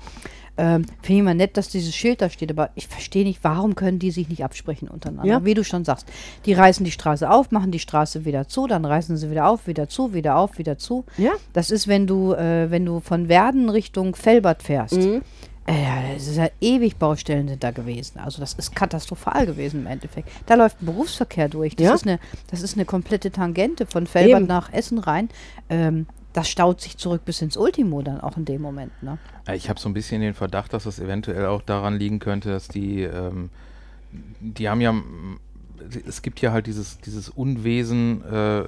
Ähm, 0.58 0.84
Finde 1.00 1.12
ich 1.14 1.18
immer 1.20 1.34
nett, 1.34 1.56
dass 1.56 1.68
dieses 1.68 1.94
Schild 1.94 2.20
da 2.20 2.28
steht, 2.28 2.50
aber 2.50 2.70
ich 2.74 2.86
verstehe 2.86 3.24
nicht, 3.24 3.42
warum 3.42 3.74
können 3.74 3.98
die 3.98 4.10
sich 4.10 4.28
nicht 4.28 4.44
absprechen 4.44 4.88
untereinander? 4.88 5.26
Ja. 5.28 5.44
Wie 5.44 5.54
du 5.54 5.64
schon 5.64 5.84
sagst, 5.84 6.06
die 6.44 6.52
reißen 6.52 6.84
die 6.84 6.90
Straße 6.90 7.28
auf, 7.30 7.50
machen 7.52 7.70
die 7.70 7.78
Straße 7.78 8.24
wieder 8.26 8.48
zu, 8.48 8.66
dann 8.66 8.84
reißen 8.84 9.16
sie 9.16 9.30
wieder 9.30 9.48
auf, 9.48 9.66
wieder 9.66 9.88
zu, 9.88 10.12
wieder 10.12 10.36
auf, 10.36 10.58
wieder 10.58 10.76
zu. 10.76 11.04
Ja. 11.16 11.30
Das 11.54 11.70
ist, 11.70 11.88
wenn 11.88 12.06
du, 12.06 12.34
äh, 12.34 12.70
wenn 12.70 12.84
du 12.84 13.00
von 13.00 13.28
Werden 13.28 13.70
Richtung 13.70 14.14
Felbert 14.14 14.62
fährst. 14.62 14.96
Mhm. 14.96 15.22
Äh, 15.64 16.14
das 16.14 16.26
ist 16.26 16.36
ja 16.36 16.48
ewig 16.60 16.96
Baustellen 16.96 17.48
sind 17.48 17.62
da 17.62 17.70
gewesen. 17.70 18.18
Also 18.18 18.40
das 18.40 18.52
ist 18.54 18.74
katastrophal 18.74 19.46
gewesen 19.46 19.80
im 19.80 19.86
Endeffekt. 19.86 20.28
Da 20.46 20.54
läuft 20.54 20.82
ein 20.82 20.86
Berufsverkehr 20.86 21.48
durch. 21.48 21.76
Das, 21.76 21.86
Ja. 21.86 21.94
ist, 21.94 22.06
eine, 22.06 22.18
das 22.50 22.62
ist 22.62 22.76
eine 22.76 22.84
komplette 22.84 23.30
Tangente 23.30 23.86
von 23.86 24.06
Felbert 24.06 24.40
Eben. 24.40 24.48
nach 24.48 24.72
Essen 24.72 24.98
rein. 24.98 25.28
Ähm, 25.70 26.06
das 26.32 26.48
staut 26.48 26.80
sich 26.80 26.96
zurück 26.96 27.22
bis 27.24 27.42
ins 27.42 27.56
Ultimo 27.56 28.02
dann 28.02 28.20
auch 28.20 28.36
in 28.36 28.44
dem 28.44 28.62
Moment. 28.62 28.92
Ne? 29.02 29.18
Äh, 29.46 29.56
Ich 29.56 29.68
habe 29.68 29.78
so 29.80 29.88
ein 29.88 29.94
bisschen 29.94 30.20
den 30.20 30.34
Verdacht, 30.34 30.72
dass 30.72 30.86
es 30.86 30.98
eventuell 30.98 31.46
auch 31.46 31.62
daran 31.62 31.98
liegen 31.98 32.18
könnte, 32.18 32.50
dass 32.50 32.68
die, 32.68 33.02
ähm, 33.02 33.50
die 34.40 34.68
haben 34.68 34.80
ja, 34.80 34.94
es 36.06 36.22
gibt 36.22 36.40
ja 36.40 36.52
halt 36.52 36.66
dieses, 36.66 36.98
dieses 36.98 37.28
Unwesen 37.28 38.22
äh, 38.24 38.62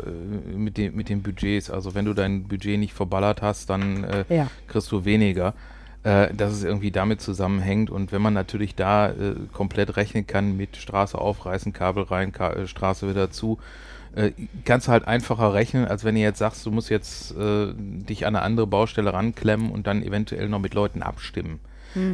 mit, 0.57 0.77
dem, 0.77 0.95
mit 0.97 1.09
den 1.09 1.23
Budgets. 1.23 1.71
Also 1.71 1.95
wenn 1.95 2.05
du 2.05 2.13
dein 2.15 2.45
Budget 2.45 2.79
nicht 2.79 2.93
verballert 2.95 3.43
hast, 3.43 3.71
dann 3.71 4.05
äh, 4.05 4.25
Ja. 4.29 4.49
kriegst 4.67 4.91
du 4.93 5.05
weniger. 5.05 5.55
Äh, 6.03 6.35
dass 6.35 6.53
es 6.53 6.65
irgendwie 6.65 6.91
damit 6.91 7.23
zusammenhängt 7.23 7.89
und 7.89 8.13
wenn 8.13 8.21
man 8.21 8.35
natürlich 8.35 8.75
da 8.75 9.09
äh, 9.09 9.37
komplett 9.55 9.97
rechnen 9.97 10.27
kann 10.27 10.55
mit 10.55 10.77
Straße 10.77 11.17
aufreißen, 11.17 11.73
Kabel 11.73 12.03
rein, 12.03 12.31
Ka 12.31 12.53
äh, 12.53 12.67
Straße 12.67 13.09
wieder 13.09 13.31
zu, 13.31 13.59
äh, 14.15 14.33
kannst 14.65 14.89
du 14.89 14.93
halt 14.93 15.07
einfacher 15.07 15.55
rechnen, 15.55 15.87
als 15.87 16.05
wenn 16.05 16.17
ihr 16.17 16.23
jetzt 16.23 16.39
sagst, 16.39 16.65
du 16.67 16.71
musst 16.71 16.91
jetzt 16.91 17.37
äh, 17.37 17.73
dich 17.75 18.27
an 18.27 18.37
eine 18.37 18.45
andere 18.45 18.67
Baustelle 18.67 19.13
ranklemmen 19.13 19.71
und 19.71 19.87
dann 19.87 20.03
eventuell 20.03 20.49
noch 20.49 20.61
mit 20.61 20.75
Leuten 20.75 21.03
abstimmen. 21.03 21.61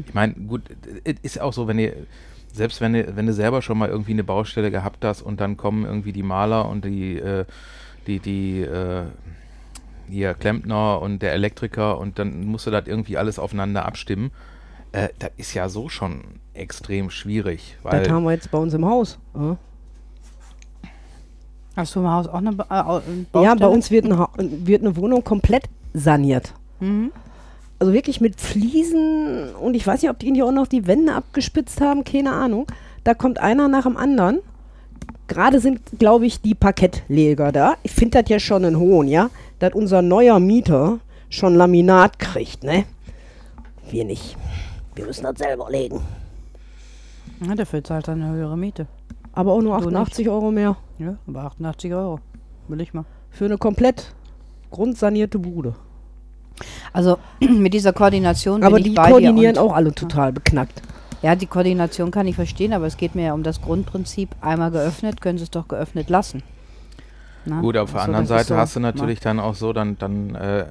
Ich 0.07 0.12
meine, 0.12 0.35
gut, 0.35 0.62
es 1.04 1.14
ist 1.23 1.40
auch 1.40 1.54
so, 1.54 1.66
wenn 1.66 1.78
ihr, 1.78 1.95
selbst 2.52 2.83
wenn 2.83 2.92
du, 2.92 3.16
wenn 3.16 3.26
du 3.26 3.33
selber 3.33 3.62
schon 3.62 3.78
mal 3.78 3.88
irgendwie 3.88 4.12
eine 4.12 4.25
Baustelle 4.25 4.71
gehabt 4.71 5.04
hast 5.04 5.23
und 5.23 5.40
dann 5.40 5.57
kommen 5.57 5.87
irgendwie 5.87 6.12
die 6.12 6.23
Maler 6.23 6.69
und 6.69 6.85
die, 6.85 7.16
äh, 7.16 7.47
die, 8.07 8.19
die, 8.19 8.61
äh, 8.61 9.04
hier 10.11 10.35
Klempner 10.35 11.00
und 11.00 11.23
der 11.23 11.33
Elektriker 11.33 11.99
und 11.99 12.19
dann 12.19 12.45
musst 12.45 12.66
du 12.66 12.71
das 12.71 12.87
irgendwie 12.87 13.16
alles 13.16 13.38
aufeinander 13.38 13.87
abstimmen. 13.87 14.33
Äh, 14.92 15.09
das 15.19 15.30
ist 15.37 15.54
ja 15.54 15.69
so 15.69 15.88
schon 15.88 16.25
extrem 16.52 17.11
schwierig, 17.11 17.78
Das 17.83 18.11
haben 18.11 18.25
wir 18.25 18.33
jetzt 18.33 18.50
bei 18.50 18.59
uns 18.59 18.75
im 18.75 18.85
Haus. 18.85 19.19
Ja, 19.35 19.57
Hast 21.77 21.95
du 21.95 22.00
im 22.00 22.11
Haus 22.11 22.27
auch 22.27 22.35
eine 22.35 22.53
ba 22.53 22.65
äh, 22.69 23.37
eine 23.39 23.45
ja 23.45 23.55
bei 23.55 23.67
uns 23.69 23.91
wird, 23.91 24.05
ein 24.07 24.19
Ha- 24.19 24.31
wird 24.37 24.83
eine 24.83 24.97
Wohnung 24.97 25.23
komplett 25.25 25.65
saniert. 25.95 26.53
Mhm. 26.81 27.12
Also 27.79 27.93
wirklich 27.93 28.21
mit 28.21 28.41
Fliesen 28.41 29.55
und 29.55 29.75
ich 29.75 29.87
weiß 29.87 30.03
nicht, 30.03 30.11
ob 30.11 30.19
die 30.19 30.33
hier 30.33 30.45
auch 30.47 30.53
noch 30.53 30.67
die 30.67 30.87
Wände 30.87 31.15
abgespitzt 31.15 31.81
haben, 31.81 32.05
keine 32.05 32.33
Ahnung. 32.33 32.67
Da 33.05 33.15
kommt 33.15 33.39
einer 33.39 33.69
nach 33.69 33.85
dem 33.85 33.97
anderen. 33.97 34.41
Gerade 35.29 35.61
sind, 35.61 35.81
glaube 35.99 36.27
ich, 36.27 36.41
die 36.43 36.55
Parkettleger 36.55 37.53
da. 37.53 37.77
Ich 37.85 37.93
finde 37.93 38.21
das 38.21 38.29
ja 38.29 38.39
schon 38.41 38.65
einen 38.65 38.79
Hohn, 38.79 39.07
ja, 39.09 39.31
dass 39.61 39.73
unser 39.75 40.03
neuer 40.03 40.41
Mieter 40.41 40.99
schon 41.31 41.55
Laminat 41.55 42.19
kriegt, 42.19 42.65
ne? 42.65 42.85
Wir 43.89 44.05
nicht. 44.05 44.37
Wir 44.97 45.07
müssen 45.07 45.23
das 45.23 45.39
selber 45.39 45.71
legen. 45.71 46.00
Ja, 47.47 47.55
dafür 47.55 47.83
zahlt 47.83 48.09
er 48.09 48.15
eine 48.15 48.29
höhere 48.31 48.59
Miete. 48.59 48.87
Aber 49.33 49.53
auch 49.53 49.63
nur 49.63 49.79
Du 49.79 49.87
88 49.87 50.29
Euro 50.29 50.51
mehr 50.51 50.77
Ja, 50.99 51.17
aber 51.27 51.45
88 51.45 51.93
Euro. 51.95 52.21
Will 52.69 52.81
ich 52.81 52.95
mal. 52.95 53.05
für 53.31 53.47
eine 53.47 53.59
komplett 53.59 54.15
grundsanierte 54.71 55.39
Bude. 55.39 55.75
Also 56.93 57.19
mit 57.41 57.75
dieser 57.75 57.93
Koordination 57.93 58.63
Aber 58.63 58.77
bin 58.77 58.85
die 58.85 58.95
koordinieren 58.95 59.59
auch 59.59 59.73
alle 59.73 59.93
total 59.95 60.33
beknackt. 60.33 60.83
Ja, 61.23 61.37
die 61.37 61.47
Koordination 61.47 62.11
kann 62.11 62.27
ich 62.27 62.35
verstehen, 62.35 62.73
aber 62.73 62.87
es 62.87 62.97
geht 62.97 63.15
mir 63.15 63.27
ja 63.27 63.35
um 63.35 63.43
das 63.43 63.61
Grundprinzip, 63.61 64.31
einmal 64.41 64.71
geöffnet, 64.71 65.21
können 65.21 65.37
sie 65.39 65.45
es 65.45 65.51
doch 65.51 65.69
geöffnet 65.69 66.09
lassen. 66.09 66.43
Na? 67.47 67.61
Gut, 67.62 67.76
auf 67.78 67.92
der 67.92 68.02
anderen 68.02 68.26
Seite 68.26 68.56
hast 68.56 68.76
du 68.76 68.80
natürlich 68.80 69.18
dann 69.20 69.40
auch 69.40 69.54
so, 69.54 69.73
dann, 69.73 69.97
dann 69.99 70.35
äh, 70.35 70.66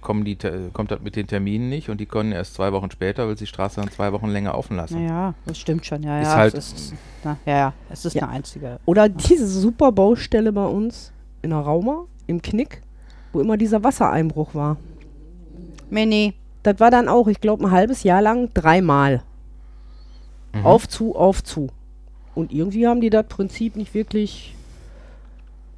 kommen 0.00 0.24
die, 0.24 0.38
kommt 0.72 0.90
das 0.90 1.00
mit 1.02 1.14
den 1.14 1.26
Terminen 1.26 1.68
nicht 1.68 1.90
und 1.90 1.98
die 2.00 2.06
können 2.06 2.32
erst 2.32 2.54
zwei 2.54 2.72
Wochen 2.72 2.90
später, 2.90 3.26
weil 3.28 3.36
sie 3.36 3.44
die 3.44 3.48
Straße 3.48 3.80
dann 3.80 3.90
zwei 3.90 4.12
Wochen 4.12 4.28
länger 4.28 4.56
offen 4.56 4.76
lassen. 4.78 5.06
Ja, 5.06 5.34
das 5.44 5.58
stimmt 5.58 5.84
schon, 5.84 6.02
ja, 6.02 6.20
Ist 6.22 6.28
ja. 6.28 6.36
halt- 6.36 6.54
es 6.54 6.72
ist, 6.72 6.94
na, 7.22 7.36
ja, 7.44 7.56
ja, 7.56 7.72
es 7.90 8.04
ist 8.06 8.14
Ja. 8.14 8.22
eine 8.22 8.32
einzige. 8.32 8.80
Oder 8.86 9.08
diese 9.10 9.46
super 9.46 9.92
Baustelle 9.92 10.52
bei 10.52 10.64
uns 10.66 11.12
in 11.42 11.50
der 11.50 11.58
Rauma, 11.60 12.06
im 12.26 12.40
Knick, 12.40 12.80
wo 13.34 13.40
immer 13.40 13.58
dieser 13.58 13.84
Wassereinbruch 13.84 14.54
war. 14.54 14.78
Mini. 15.90 16.34
Das 16.62 16.80
war 16.80 16.90
dann 16.90 17.08
auch, 17.08 17.28
ich 17.28 17.40
glaube, 17.40 17.64
ein 17.64 17.70
halbes 17.70 18.02
Jahr 18.02 18.20
lang 18.22 18.50
dreimal. 18.52 19.22
Mhm. 20.52 20.66
Auf 20.66 20.88
zu, 20.88 21.14
auf 21.14 21.44
zu. 21.44 21.68
Und 22.34 22.52
irgendwie 22.52 22.88
haben 22.88 23.00
die 23.00 23.10
das 23.10 23.26
Prinzip 23.28 23.76
nicht 23.76 23.94
wirklich 23.94 24.55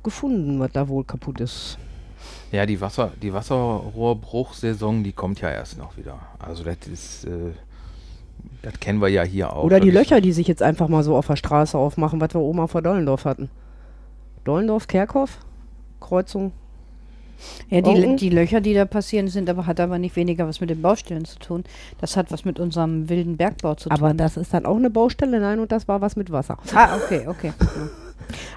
gefunden, 0.03 0.61
was 0.61 0.73
da 0.73 0.89
wohl 0.89 1.05
kaputt 1.05 1.41
ist. 1.41 1.79
Ja, 2.51 2.67
die, 2.67 2.81
Wasser, 2.81 3.13
die 3.21 3.33
Wasserrohrbruchsaison, 3.33 5.05
die 5.05 5.13
kommt 5.13 5.41
ja 5.41 5.51
erst 5.51 5.79
noch 5.79 5.97
wieder. 5.97 6.19
Also 6.39 6.65
das 6.65 6.79
ist, 6.91 7.25
äh, 7.25 7.53
das 8.63 8.81
kennen 8.81 9.01
wir 9.01 9.09
ja 9.09 9.23
hier 9.23 9.53
auch. 9.53 9.65
Oder 9.65 9.81
die 9.81 9.91
Löcher, 9.91 10.21
die 10.21 10.33
sich 10.33 10.49
jetzt 10.49 10.63
einfach 10.63 10.89
mal 10.89 11.03
so 11.03 11.17
auf 11.17 11.27
der 11.27 11.37
Straße 11.37 11.77
aufmachen, 11.77 12.21
was 12.21 12.35
wir 12.35 12.41
Oma 12.41 12.67
vor 12.67 12.83
Dollendorf 12.83 13.25
hatten. 13.25 13.51
Dollendorf, 14.45 14.89
Kerkhoff, 14.89 15.39
Kreuzung. 16.01 16.53
Ja, 17.69 17.83
die, 17.83 18.17
die 18.17 18.31
Löcher, 18.31 18.61
die 18.61 18.75
da 18.75 18.85
passieren, 18.85 19.29
sind 19.29 19.49
aber, 19.49 19.67
hat 19.67 19.79
aber 19.79 19.99
nicht 19.99 20.17
weniger 20.17 20.49
was 20.49 20.61
mit 20.61 20.71
den 20.71 20.83
Baustellen 20.83 21.25
zu 21.25 21.39
tun. 21.39 21.65
Das 22.01 22.17
hat 22.17 22.33
was 22.33 22.45
mit 22.45 22.59
unserem 22.59 23.09
wilden 23.09 23.37
Bergbau 23.37 23.75
zu 23.75 23.91
tun. 23.91 23.97
Aber 23.97 24.13
das 24.15 24.37
ist 24.37 24.55
dann 24.55 24.67
auch 24.67 24.77
eine 24.77 24.91
Baustelle, 24.91 25.39
nein, 25.39 25.61
und 25.61 25.71
das 25.71 25.87
war 25.87 26.01
was 26.01 26.17
mit 26.17 26.33
Wasser. 26.33 26.59
ah, 26.75 26.97
okay, 26.97 27.29
okay. 27.29 27.53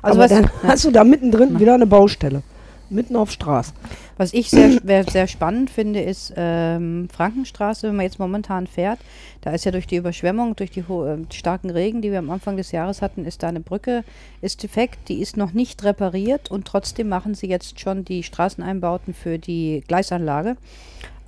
Also 0.01 0.19
Aber 0.19 0.29
was, 0.29 0.29
dann 0.29 0.43
ja. 0.43 0.51
hast 0.63 0.85
du 0.85 0.91
da 0.91 1.03
mittendrin 1.03 1.59
wieder 1.59 1.73
eine 1.73 1.87
Baustelle. 1.87 2.43
Mitten 2.89 3.15
auf 3.15 3.31
Straße. 3.31 3.71
Was 4.17 4.33
ich 4.33 4.49
sehr, 4.49 4.81
sehr 5.09 5.27
spannend 5.27 5.69
finde, 5.69 6.01
ist 6.01 6.33
ähm, 6.35 7.07
Frankenstraße, 7.11 7.87
wenn 7.87 7.95
man 7.95 8.03
jetzt 8.03 8.19
momentan 8.19 8.67
fährt. 8.67 8.99
Da 9.39 9.51
ist 9.51 9.63
ja 9.63 9.71
durch 9.71 9.87
die 9.87 9.95
Überschwemmung, 9.95 10.57
durch 10.57 10.71
die 10.71 10.81
äh, 10.81 11.17
starken 11.31 11.69
Regen, 11.69 12.01
die 12.01 12.11
wir 12.11 12.19
am 12.19 12.29
Anfang 12.29 12.57
des 12.57 12.73
Jahres 12.73 13.01
hatten, 13.01 13.23
ist 13.25 13.43
da 13.43 13.47
eine 13.47 13.61
Brücke, 13.61 14.03
ist 14.41 14.61
defekt, 14.61 15.07
die 15.07 15.21
ist 15.21 15.37
noch 15.37 15.53
nicht 15.53 15.85
repariert 15.85 16.51
und 16.51 16.67
trotzdem 16.67 17.07
machen 17.07 17.33
sie 17.33 17.47
jetzt 17.47 17.79
schon 17.79 18.03
die 18.03 18.23
Straßeneinbauten 18.23 19.13
für 19.13 19.39
die 19.39 19.83
Gleisanlage. 19.87 20.57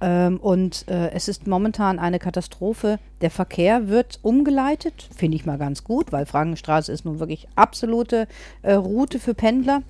Ähm, 0.04 0.38
und 0.38 0.86
äh, 0.90 1.12
es 1.12 1.30
ist 1.30 1.48
momentan 1.48 1.98
eine 1.98 2.20
Katastrophe. 2.20 3.00
Der 3.22 3.32
Verkehr 3.32 3.88
wird 3.88 4.20
umgeleitet, 4.22 5.08
finde 5.16 5.38
ich 5.38 5.46
mal 5.46 5.58
ganz 5.58 5.86
gut, 5.86 6.12
weil 6.12 6.26
Frankenstraße 6.26 6.92
ist 6.92 7.06
nun 7.06 7.20
wirklich 7.20 7.48
absolute 7.56 8.28
äh, 8.64 8.74
Route 8.74 9.18
für 9.18 9.34
Pendler. 9.34 9.82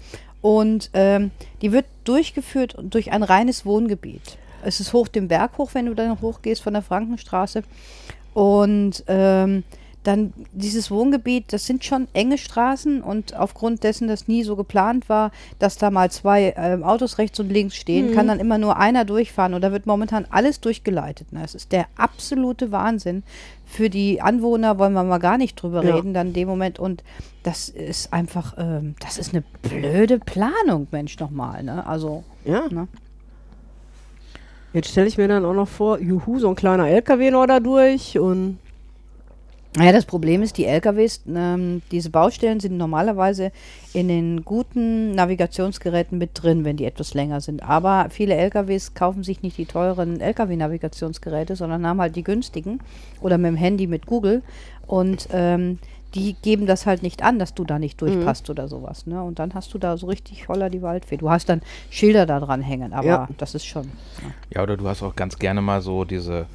Und 0.42 0.92
ähm, 0.94 1.32
die 1.64 1.72
wird 1.72 1.86
durchgeführt 2.04 2.76
durch 2.80 3.12
ein 3.12 3.24
reines 3.24 3.66
Wohngebiet. 3.66 4.38
Es 4.64 4.80
ist 4.80 4.94
hoch 4.94 5.08
den 5.08 5.30
Berg 5.30 5.58
hoch, 5.58 5.72
wenn 5.74 5.88
du 5.88 5.96
dann 5.96 6.22
hochgehst 6.22 6.62
von 6.62 6.74
der 6.74 6.84
Frankenstraße. 6.84 7.64
Und 8.36 9.04
ähm, 9.08 9.64
dann 10.04 10.34
dieses 10.52 10.92
Wohngebiet, 10.92 11.54
das 11.54 11.66
sind 11.66 11.86
schon 11.86 12.08
enge 12.14 12.38
Straßen 12.38 13.02
und 13.02 13.36
aufgrund 13.36 13.84
dessen, 13.84 14.08
dass 14.08 14.28
nie 14.28 14.44
so 14.44 14.56
geplant 14.56 15.08
war, 15.08 15.32
dass 15.60 15.78
da 15.78 15.92
mal 15.92 16.12
zwei 16.12 16.54
ähm, 16.58 16.84
Autos 16.84 17.18
rechts 17.18 17.40
und 17.40 17.50
links 17.50 17.76
stehen, 17.76 18.12
kann 18.12 18.28
dann 18.28 18.40
immer 18.40 18.58
nur 18.58 18.78
einer 18.78 19.06
durchfahren 19.06 19.54
und 19.54 19.62
da 19.62 19.72
wird 19.72 19.86
momentan 19.86 20.26
alles 20.30 20.60
durchgeleitet. 20.60 21.32
Ne? 21.32 21.42
Das 21.42 21.56
ist 21.56 21.72
der 21.72 21.86
absolute 21.96 22.72
Wahnsinn. 22.72 23.24
Für 23.66 23.90
die 23.90 24.22
Anwohner 24.22 24.78
wollen 24.78 24.94
wir 24.94 25.04
mal 25.04 25.20
gar 25.20 25.38
nicht 25.38 25.56
drüber 25.56 25.84
Ja. 25.84 25.96
reden, 25.96 26.14
dann 26.14 26.28
in 26.28 26.34
dem 26.34 26.48
Moment 26.50 26.80
und 26.80 27.04
das 27.44 27.70
ist 27.70 28.12
einfach, 28.14 28.56
ähm, 28.58 28.96
das 29.00 29.18
ist 29.18 29.34
eine 29.34 29.44
blöde 29.62 30.20
Planung, 30.20 30.88
Mensch, 30.92 31.18
nochmal. 31.20 31.64
Ne? 31.64 31.86
Also, 31.88 32.24
Ja. 32.46 32.64
ne? 32.70 32.88
Jetzt 34.74 34.90
stelle 34.90 35.08
ich 35.08 35.18
mir 35.18 35.28
dann 35.28 35.46
auch 35.46 35.54
noch 35.54 35.68
vor, 35.68 36.00
juhu, 36.00 36.40
so 36.40 36.50
ein 36.50 36.56
kleiner 36.56 36.90
LKW 36.90 37.30
noch 37.32 37.46
da 37.46 37.60
durch 37.60 38.18
und 38.18 38.58
Naja, 39.76 39.92
das 39.92 40.06
Problem 40.06 40.44
ist, 40.44 40.58
die 40.58 40.66
LKWs, 40.66 41.22
ähm, 41.28 41.82
diese 41.92 42.12
Baustellen 42.12 42.60
sind 42.60 42.78
normalerweise 42.78 43.52
in 43.94 44.08
den 44.08 44.46
guten 44.46 45.16
Navigationsgeräten 45.16 46.18
mit 46.20 46.32
drin, 46.34 46.64
wenn 46.64 46.78
die 46.78 46.86
etwas 46.86 47.16
länger 47.16 47.42
sind. 47.42 47.64
Aber 47.64 48.08
viele 48.12 48.36
LKWs 48.36 48.94
kaufen 48.94 49.24
sich 49.24 49.42
nicht 49.42 49.58
die 49.58 49.66
teuren 49.66 50.22
LKW-Navigationsgeräte, 50.22 51.56
sondern 51.56 51.88
haben 51.88 52.02
halt 52.02 52.16
die 52.16 52.24
günstigen 52.24 52.82
oder 53.22 53.38
mit 53.40 53.50
dem 53.50 53.56
Handy 53.56 53.88
mit 53.88 54.06
Google. 54.06 54.44
Und 54.86 55.28
ähm, 55.32 55.80
die 56.14 56.36
geben 56.44 56.68
das 56.68 56.86
halt 56.86 57.02
nicht 57.02 57.24
an, 57.24 57.40
dass 57.40 57.56
du 57.56 57.64
da 57.64 57.80
nicht 57.80 58.00
durchpasst 58.00 58.48
oder 58.52 58.68
sowas. 58.68 59.08
Ne? 59.08 59.24
Und 59.24 59.40
dann 59.40 59.56
hast 59.56 59.74
du 59.74 59.80
da 59.80 59.98
so 59.98 60.06
richtig 60.06 60.48
holler 60.48 60.70
die 60.70 60.84
Waldfee. 60.84 61.18
Du 61.18 61.32
hast 61.32 61.50
dann 61.50 61.62
Schilder 61.90 62.28
da 62.28 62.40
dran 62.40 62.62
hängen, 62.62 62.94
aber 62.94 63.08
Ja. 63.08 63.28
das 63.40 63.56
ist 63.56 63.66
schon. 63.66 63.90
Ja, 64.54 64.62
oder 64.62 64.78
du 64.78 64.88
hast 64.88 65.02
auch 65.02 65.16
ganz 65.16 65.40
gerne 65.40 65.62
mal 65.64 65.82
so 65.82 66.04
diese, 66.06 66.46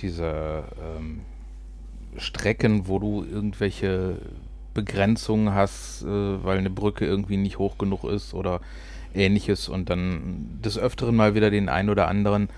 diese 0.00 0.62
ähm, 0.96 1.22
Strecken, 2.16 2.88
wo 2.88 2.98
du 2.98 3.24
irgendwelche 3.24 4.16
Begrenzungen 4.74 5.54
hast, 5.54 6.02
äh, 6.02 6.06
weil 6.06 6.58
eine 6.58 6.70
Brücke 6.70 7.04
irgendwie 7.04 7.36
nicht 7.36 7.58
hoch 7.58 7.78
genug 7.78 8.04
ist 8.04 8.34
oder 8.34 8.60
ähnliches 9.14 9.68
und 9.68 9.90
dann 9.90 10.58
des 10.64 10.78
Öfteren 10.78 11.16
mal 11.16 11.34
wieder 11.34 11.50
den 11.50 11.68
einen 11.68 11.90
oder 11.90 12.08
anderen, 12.08 12.48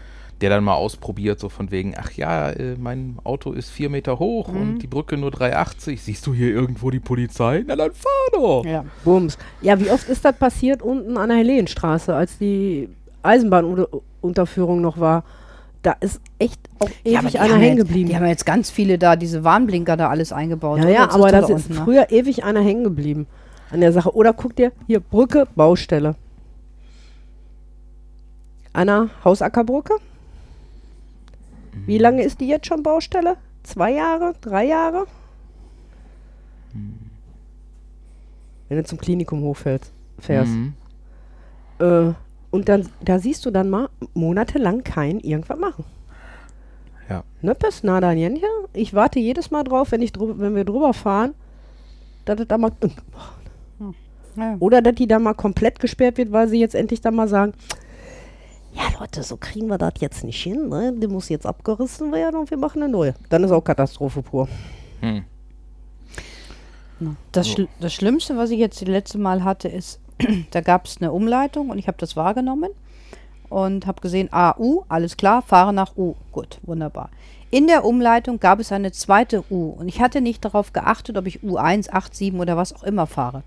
der 0.42 0.50
dann 0.50 0.64
mal 0.64 0.74
ausprobiert, 0.74 1.38
so 1.38 1.48
von 1.48 1.70
wegen, 1.70 1.94
ach 1.96 2.10
ja, 2.12 2.50
äh, 2.50 2.76
mein 2.76 3.18
Auto 3.24 3.52
ist 3.52 3.70
vier 3.70 3.88
Meter 3.88 4.18
hoch 4.18 4.48
und 4.48 4.80
die 4.80 4.88
Brücke 4.88 5.16
nur 5.16 5.30
3,80. 5.30 5.98
Siehst 6.00 6.26
du 6.26 6.34
hier 6.34 6.48
irgendwo 6.48 6.90
die 6.90 7.00
Polizei? 7.00 7.62
Na 7.66 7.76
dann 7.76 7.92
fahr 7.92 8.12
doch! 8.32 8.64
Ja. 8.64 8.84
Bums. 9.04 9.38
Ja, 9.60 9.78
wie 9.80 9.90
oft 9.90 10.08
ist 10.08 10.24
das 10.24 10.36
passiert 10.36 10.82
unten 10.82 11.16
an 11.16 11.28
der 11.28 11.38
Helenstraße, 11.38 12.14
als 12.14 12.38
die 12.38 12.88
Eisenbahnunterführung 13.22 14.80
noch 14.80 14.98
war? 14.98 15.24
Da 15.82 15.96
ist 15.98 16.20
echt 16.38 16.60
auch 16.78 16.88
ewig 17.04 17.40
einer 17.40 17.56
hängen 17.56 17.76
geblieben. 17.76 18.08
Die 18.08 18.16
haben 18.16 18.26
jetzt 18.26 18.46
ganz 18.46 18.70
viele 18.70 18.98
da, 18.98 19.16
diese 19.16 19.42
Warnblinker 19.42 19.96
da 19.96 20.08
alles 20.08 20.32
eingebaut. 20.32 20.78
Ja, 20.78 20.88
ja, 20.88 21.10
aber 21.10 21.32
das 21.32 21.48
da 21.48 21.54
ist 21.54 21.64
unten, 21.66 21.74
ne? 21.74 21.84
früher 21.84 22.10
ewig 22.10 22.44
einer 22.44 22.60
hängen 22.60 22.84
geblieben 22.84 23.26
an 23.70 23.80
der 23.80 23.92
Sache. 23.92 24.14
Oder 24.14 24.32
guck 24.32 24.54
dir 24.54 24.70
hier 24.86 25.00
Brücke, 25.00 25.48
Baustelle. 25.56 26.14
Anna 28.72 29.10
Hausackerbrücke. 29.24 29.94
Wie 31.86 31.98
lange 31.98 32.22
ist 32.22 32.40
die 32.40 32.48
jetzt 32.48 32.66
schon 32.66 32.82
Baustelle? 32.82 33.36
Zwei 33.64 33.92
Jahre? 33.92 34.34
Drei 34.40 34.66
Jahre? 34.66 35.06
Wenn 38.68 38.76
du 38.78 38.84
zum 38.84 38.98
Klinikum 38.98 39.42
hochfährst. 39.42 39.90
Fährst. 40.18 40.52
Mhm. 40.52 40.74
Äh, 41.80 42.12
und 42.52 42.68
dann, 42.68 42.88
da 43.04 43.18
siehst 43.18 43.44
du 43.44 43.50
dann 43.50 43.68
mal 43.68 43.88
monatelang 44.14 44.84
kein 44.84 45.18
irgendwas 45.18 45.58
machen. 45.58 45.84
Ja. 47.08 47.24
Nöppes, 47.40 47.82
nada, 47.82 48.14
niente. 48.14 48.46
Ich 48.72 48.94
warte 48.94 49.18
jedes 49.18 49.50
Mal 49.50 49.64
drauf, 49.64 49.90
wenn, 49.90 50.02
ich 50.02 50.12
drü- 50.12 50.38
wenn 50.38 50.54
wir 50.54 50.64
drüber 50.64 50.94
fahren, 50.94 51.34
dass 52.24 52.38
es 52.38 52.46
da 52.46 52.56
mal. 52.56 52.70
Ja. 54.36 54.56
Oder 54.60 54.80
dass 54.80 54.94
die 54.94 55.08
da 55.08 55.18
mal 55.18 55.34
komplett 55.34 55.80
gesperrt 55.80 56.16
wird, 56.16 56.30
weil 56.30 56.48
sie 56.48 56.60
jetzt 56.60 56.74
endlich 56.74 57.00
dann 57.00 57.16
mal 57.16 57.28
sagen: 57.28 57.52
Ja, 58.72 58.82
Leute, 58.98 59.22
so 59.22 59.36
kriegen 59.36 59.66
wir 59.66 59.78
das 59.78 59.94
jetzt 59.98 60.24
nicht 60.24 60.42
hin. 60.42 60.68
Ne? 60.68 60.94
Die 60.96 61.08
muss 61.08 61.28
jetzt 61.28 61.44
abgerissen 61.44 62.12
werden 62.12 62.38
und 62.40 62.50
wir 62.50 62.56
machen 62.56 62.82
eine 62.82 62.92
neue. 62.92 63.14
Dann 63.28 63.44
ist 63.44 63.50
auch 63.50 63.62
Katastrophe 63.62 64.22
pur. 64.22 64.48
Hm. 65.00 65.24
Das, 67.32 67.48
Schl 67.48 67.66
das 67.80 67.92
Schlimmste, 67.92 68.36
was 68.36 68.50
ich 68.50 68.60
jetzt 68.60 68.80
das 68.80 68.88
letzte 68.88 69.18
Mal 69.18 69.42
hatte, 69.42 69.68
ist, 69.68 70.00
da 70.50 70.60
gab 70.60 70.86
es 70.86 70.98
eine 71.00 71.12
Umleitung 71.12 71.70
und 71.70 71.78
ich 71.78 71.86
habe 71.86 71.98
das 71.98 72.16
wahrgenommen 72.16 72.70
und 73.48 73.86
habe 73.86 74.00
gesehen, 74.00 74.32
A, 74.32 74.56
U, 74.58 74.84
alles 74.88 75.16
klar, 75.16 75.42
fahre 75.42 75.72
nach 75.72 75.96
U. 75.96 76.14
Gut, 76.32 76.58
wunderbar. 76.62 77.10
In 77.50 77.66
der 77.66 77.84
Umleitung 77.84 78.40
gab 78.40 78.60
es 78.60 78.72
eine 78.72 78.92
zweite 78.92 79.44
U 79.50 79.74
und 79.78 79.88
ich 79.88 80.00
hatte 80.00 80.22
nicht 80.22 80.44
darauf 80.44 80.72
geachtet, 80.72 81.18
ob 81.18 81.26
ich 81.26 81.40
U1, 81.40 81.90
8, 81.90 82.14
7 82.14 82.40
oder 82.40 82.56
was 82.56 82.74
auch 82.74 82.82
immer 82.82 83.06
fahre. 83.06 83.42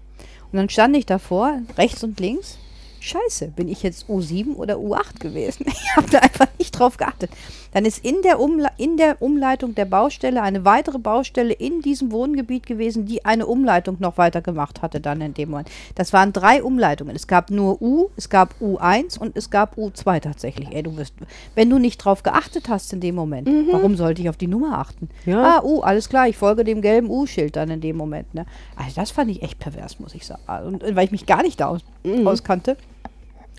Und 0.51 0.58
dann 0.58 0.70
stand 0.70 0.96
ich 0.96 1.08
davor, 1.08 1.60
rechts 1.77 2.03
und 2.03 2.20
links. 2.20 2.60
Scheiße, 3.00 3.50
bin 3.50 3.67
ich 3.67 3.84
jetzt 3.84 4.08
U7 4.08 4.55
oder 4.55 4.75
U8 4.75 5.20
gewesen? 5.20 5.65
Ich 5.72 5.96
habe 5.96 6.10
da 6.10 6.20
einfach 6.20 6.48
nicht 6.60 6.72
drauf 6.72 6.98
geachtet. 6.98 7.32
Dann 7.75 7.84
ist 7.84 8.05
in 8.05 8.22
der, 8.22 8.39
Umle 8.39 8.70
in 8.77 8.96
der 8.96 9.22
Umleitung 9.22 9.75
der 9.75 9.84
Baustelle 9.84 10.41
eine 10.41 10.63
weitere 10.63 10.98
Baustelle 10.98 11.51
in 11.51 11.82
diesem 11.82 12.10
Wohngebiet 12.13 12.65
gewesen, 12.65 13.05
die 13.05 13.25
eine 13.25 13.48
Umleitung 13.48 13.98
noch 14.00 14.17
weiter 14.17 14.41
gemacht 14.41 14.82
hatte 14.82 15.01
dann 15.01 15.20
in 15.20 15.34
dem 15.34 15.50
Moment. 15.50 15.70
Das 15.94 16.13
waren 16.13 16.32
drei 16.32 16.63
Umleitungen. 16.63 17.17
Es 17.17 17.27
gab 17.27 17.51
nur 17.51 17.82
U, 17.82 18.12
es 18.15 18.29
gab 18.29 18.55
U1 18.62 19.20
und 19.20 19.36
es 19.36 19.50
gab 19.50 19.77
U2 19.77 20.22
tatsächlich. 20.22 20.70
Ey, 20.72 20.84
du 20.84 20.96
wirst, 20.96 21.15
wenn 21.55 21.70
du 21.70 21.77
nicht 21.77 21.98
drauf 21.98 22.24
geachtet 22.24 22.70
hast 22.70 22.94
in 22.94 23.01
dem 23.01 23.15
Moment, 23.15 23.50
warum 23.70 23.98
sollte 23.98 24.22
ich 24.22 24.29
auf 24.29 24.38
die 24.38 24.48
Nummer 24.48 24.79
achten? 24.79 25.10
Ja. 25.25 25.58
Ah, 25.58 25.63
U, 25.65 25.82
alles 25.82 26.08
klar, 26.08 26.29
ich 26.29 26.38
folge 26.38 26.63
dem 26.63 26.82
gelben 26.82 27.10
U-Schild 27.10 27.58
dann 27.58 27.70
in 27.70 27.82
dem 27.82 27.98
Moment. 27.98 28.34
Ne? 28.34 28.46
Also 28.77 28.91
das 28.96 29.12
fand 29.12 29.29
ich 29.29 29.44
echt 29.44 29.60
pervers, 29.60 30.00
muss 30.00 30.15
ich 30.15 30.25
sagen. 30.25 30.65
Und 30.65 30.82
äh, 30.82 30.96
weil 30.96 31.03
ich 31.03 31.12
mich 31.12 31.25
gar 31.25 31.44
nicht 31.44 31.60
da 31.60 31.67
aus 31.67 31.82
auskannte. 32.24 32.77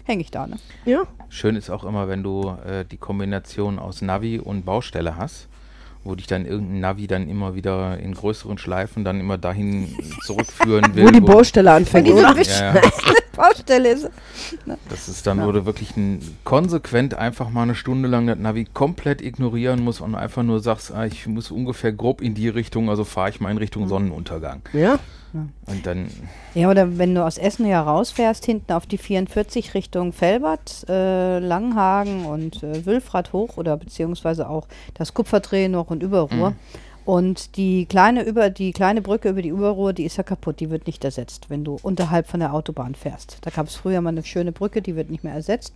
Hänge 0.04 0.22
ich 0.22 0.30
da. 0.30 0.46
Ne? 0.46 0.56
Ja. 0.84 1.02
Schön 1.28 1.56
ist 1.56 1.70
auch 1.70 1.84
immer, 1.84 2.08
wenn 2.08 2.22
du 2.22 2.56
äh, 2.66 2.84
die 2.84 2.96
Kombination 2.96 3.78
aus 3.78 4.02
Navi 4.02 4.38
und 4.38 4.64
Baustelle 4.64 5.16
hast, 5.16 5.48
wo 6.04 6.14
dich 6.14 6.26
dann 6.28 6.46
irgendein 6.46 6.80
Navi 6.80 7.06
dann 7.08 7.28
immer 7.28 7.54
wieder 7.56 7.98
in 7.98 8.14
größeren 8.14 8.58
Schleifen 8.58 9.04
dann 9.04 9.18
immer 9.20 9.38
dahin 9.38 9.88
zurückführen 10.24 10.94
will. 10.94 11.06
Wo 11.06 11.10
die 11.10 11.20
Baustelle 11.20 11.72
anfängt? 11.72 12.06
Wisch- 12.08 12.60
ja, 12.60 12.74
ja, 12.76 12.80
Baustelle 13.37 13.90
ist. 13.90 14.11
das 14.88 15.09
ist 15.09 15.26
dann, 15.26 15.45
wo 15.45 15.52
du 15.52 15.66
wirklich 15.66 15.97
ein, 15.97 16.21
konsequent 16.45 17.14
einfach 17.14 17.50
mal 17.50 17.62
eine 17.62 17.75
Stunde 17.75 18.09
lang 18.09 18.26
das 18.26 18.38
Navi 18.38 18.66
komplett 18.73 19.21
ignorieren 19.21 19.83
musst 19.83 20.00
und 20.00 20.14
einfach 20.14 20.43
nur 20.43 20.61
sagst, 20.61 20.93
ah, 20.93 21.07
ich 21.07 21.26
muss 21.26 21.50
ungefähr 21.50 21.93
grob 21.93 22.21
in 22.21 22.35
die 22.35 22.49
Richtung, 22.49 22.88
also 22.90 23.05
fahre 23.05 23.31
ich 23.31 23.40
mal 23.40 23.50
in 23.50 23.59
Richtung 23.59 23.88
Sonnenuntergang. 23.88 24.62
Ja. 24.73 24.99
Und 25.66 25.87
dann, 25.87 26.09
Ja, 26.55 26.71
oder 26.71 26.99
wenn 26.99 27.14
du 27.14 27.25
aus 27.25 27.37
Essen 27.37 27.66
ja 27.66 27.83
rausfährst, 27.83 28.45
hinten 28.47 28.73
auf 28.73 28.87
die 28.87 28.99
44 28.99 29.75
Richtung 29.75 30.12
Felbert, 30.12 30.87
äh, 30.88 31.38
Langhagen 31.38 32.25
und 32.25 32.62
äh, 32.62 32.87
Wülfrath 32.87 33.33
hoch 33.33 33.57
oder 33.57 33.76
beziehungsweise 33.76 34.49
auch 34.49 34.66
das 34.95 35.14
Kupferdreh 35.14 35.69
noch 35.69 35.90
und 35.90 36.02
Überruhr. 36.02 36.55
Und 37.06 37.56
die 37.56 37.86
kleine, 37.86 38.25
über, 38.25 38.50
die 38.50 38.72
kleine 38.72 39.00
Brücke 39.00 39.28
über 39.28 39.40
die 39.40 39.50
Überruhr, 39.50 39.92
die 39.92 40.04
ist 40.04 40.16
ja 40.16 40.25
kaputt, 40.25 40.58
die 40.58 40.70
wird 40.70 40.88
nicht 40.88 41.04
ersetzt, 41.04 41.48
wenn 41.48 41.62
du 41.62 41.78
unterhalb 41.82 42.26
von 42.26 42.40
der 42.40 42.52
Autobahn 42.52 42.96
fährst. 42.96 43.38
Da 43.42 43.50
gab 43.50 43.68
es 43.68 43.76
früher 43.76 44.00
mal 44.00 44.10
eine 44.10 44.25
schöne 44.25 44.50
Brücke, 44.50 44.82
die 44.82 44.96
wird 44.96 45.08
nicht 45.08 45.22
mehr 45.22 45.32
ersetzt. 45.32 45.72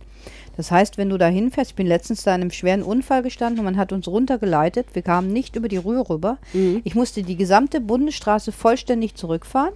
Das 0.57 0.71
heißt, 0.71 0.97
wenn 0.97 1.09
du 1.09 1.17
da 1.17 1.27
hinfährst, 1.27 1.71
ich 1.71 1.75
bin 1.75 1.87
letztens 1.87 2.23
da 2.23 2.35
in 2.35 2.41
einem 2.41 2.51
schweren 2.51 2.83
Unfall 2.83 3.23
gestanden 3.23 3.59
und 3.59 3.65
man 3.65 3.77
hat 3.77 3.93
uns 3.93 4.09
runtergeleitet, 4.09 4.87
wir 4.93 5.03
kamen 5.03 5.31
nicht 5.31 5.55
über 5.55 5.69
die 5.69 5.77
Rühr 5.77 6.09
rüber. 6.09 6.37
Ich 6.83 6.95
musste 6.95 7.23
die 7.23 7.37
gesamte 7.37 7.79
Bundesstraße 7.79 8.51
vollständig 8.51 9.15
zurückfahren 9.15 9.73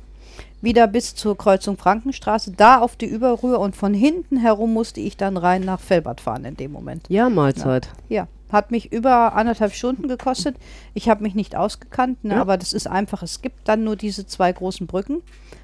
wieder 0.62 0.88
bis 0.88 1.16
zur 1.16 1.38
Kreuzung 1.38 1.78
Frankenstraße, 1.78 2.52
da 2.52 2.80
auf 2.80 2.96
die 2.96 3.06
Überrühr 3.06 3.60
und 3.60 3.76
von 3.76 3.94
hinten 3.94 4.38
herum 4.38 4.74
musste 4.74 5.00
ich 5.00 5.16
dann 5.16 5.38
rein 5.38 5.62
nach 5.62 5.80
Felbert 5.80 6.20
fahren 6.20 6.44
in 6.44 6.58
dem 6.58 6.72
Moment. 6.72 7.06
Ja, 7.08 7.30
Mahlzeit. 7.30 7.88
Ja, 8.10 8.28
hat 8.56 8.72
mich 8.72 8.92
über 8.92 9.36
anderthalb 9.36 9.74
Stunden 9.74 10.08
gekostet. 10.08 10.56
Ich 10.94 11.10
habe 11.10 11.22
mich 11.24 11.36
nicht 11.36 11.56
ausgekannt, 11.56 12.24
ne, 12.24 12.34
Ja. 12.36 12.42
aber 12.42 12.58
das 12.58 12.74
ist 12.74 12.88
einfach, 12.88 13.22
es 13.22 13.42
gibt 13.42 13.68
dann 13.68 13.84
nur 13.84 13.96
diese 13.96 14.26
zwei 14.26 14.52
großen 14.52 14.88
Brücken 14.88 15.22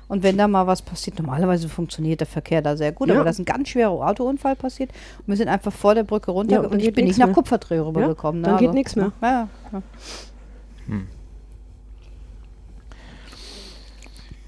und 0.08 0.24
wenn 0.24 0.38
da 0.38 0.48
mal 0.48 0.68
was 0.68 0.82
passiert, 0.82 1.18
normalerweise 1.18 1.70
funktioniert 1.70 2.20
der 2.20 2.28
Verkehr 2.28 2.62
da 2.62 2.76
sehr 2.78 2.92
gut, 2.92 3.08
Ja. 3.10 3.16
aber 3.16 3.24
da 3.24 3.30
ist 3.32 3.40
ein 3.40 3.46
ganz 3.46 3.70
schwerer 3.70 4.06
Autounfall 4.08 4.56
passiert 4.56 4.92
und 5.20 5.28
wir 5.28 5.38
sind 5.38 5.48
einfach 5.48 5.72
vor 5.74 5.96
der 5.96 6.04
Brücke 6.04 6.32
runter 6.32 6.56
Ja, 6.56 6.60
und 6.62 6.72
dann 6.72 6.80
ich 6.80 6.86
geht 6.86 6.96
bin 6.96 7.06
nicht 7.06 7.18
nach 7.18 7.28
mehr. 7.28 7.36
Kupferdreh 7.36 7.80
rübergekommen. 7.80 8.44
dann 8.44 8.54
ne, 8.54 8.60
geht 8.60 8.68
also, 8.70 8.78
nix 8.78 8.96
mehr. 8.96 9.12
Ja, 9.22 9.30
ja, 9.32 9.50
ja. 9.74 9.82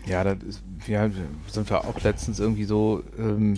ja, 0.06 0.24
das 0.24 0.44
ist, 0.44 0.64
ja, 0.88 1.10
sind 1.48 1.70
wir 1.70 1.86
auch 1.86 2.00
letztens 2.02 2.40
irgendwie 2.40 2.66
so, 2.66 3.04
ähm, 3.18 3.58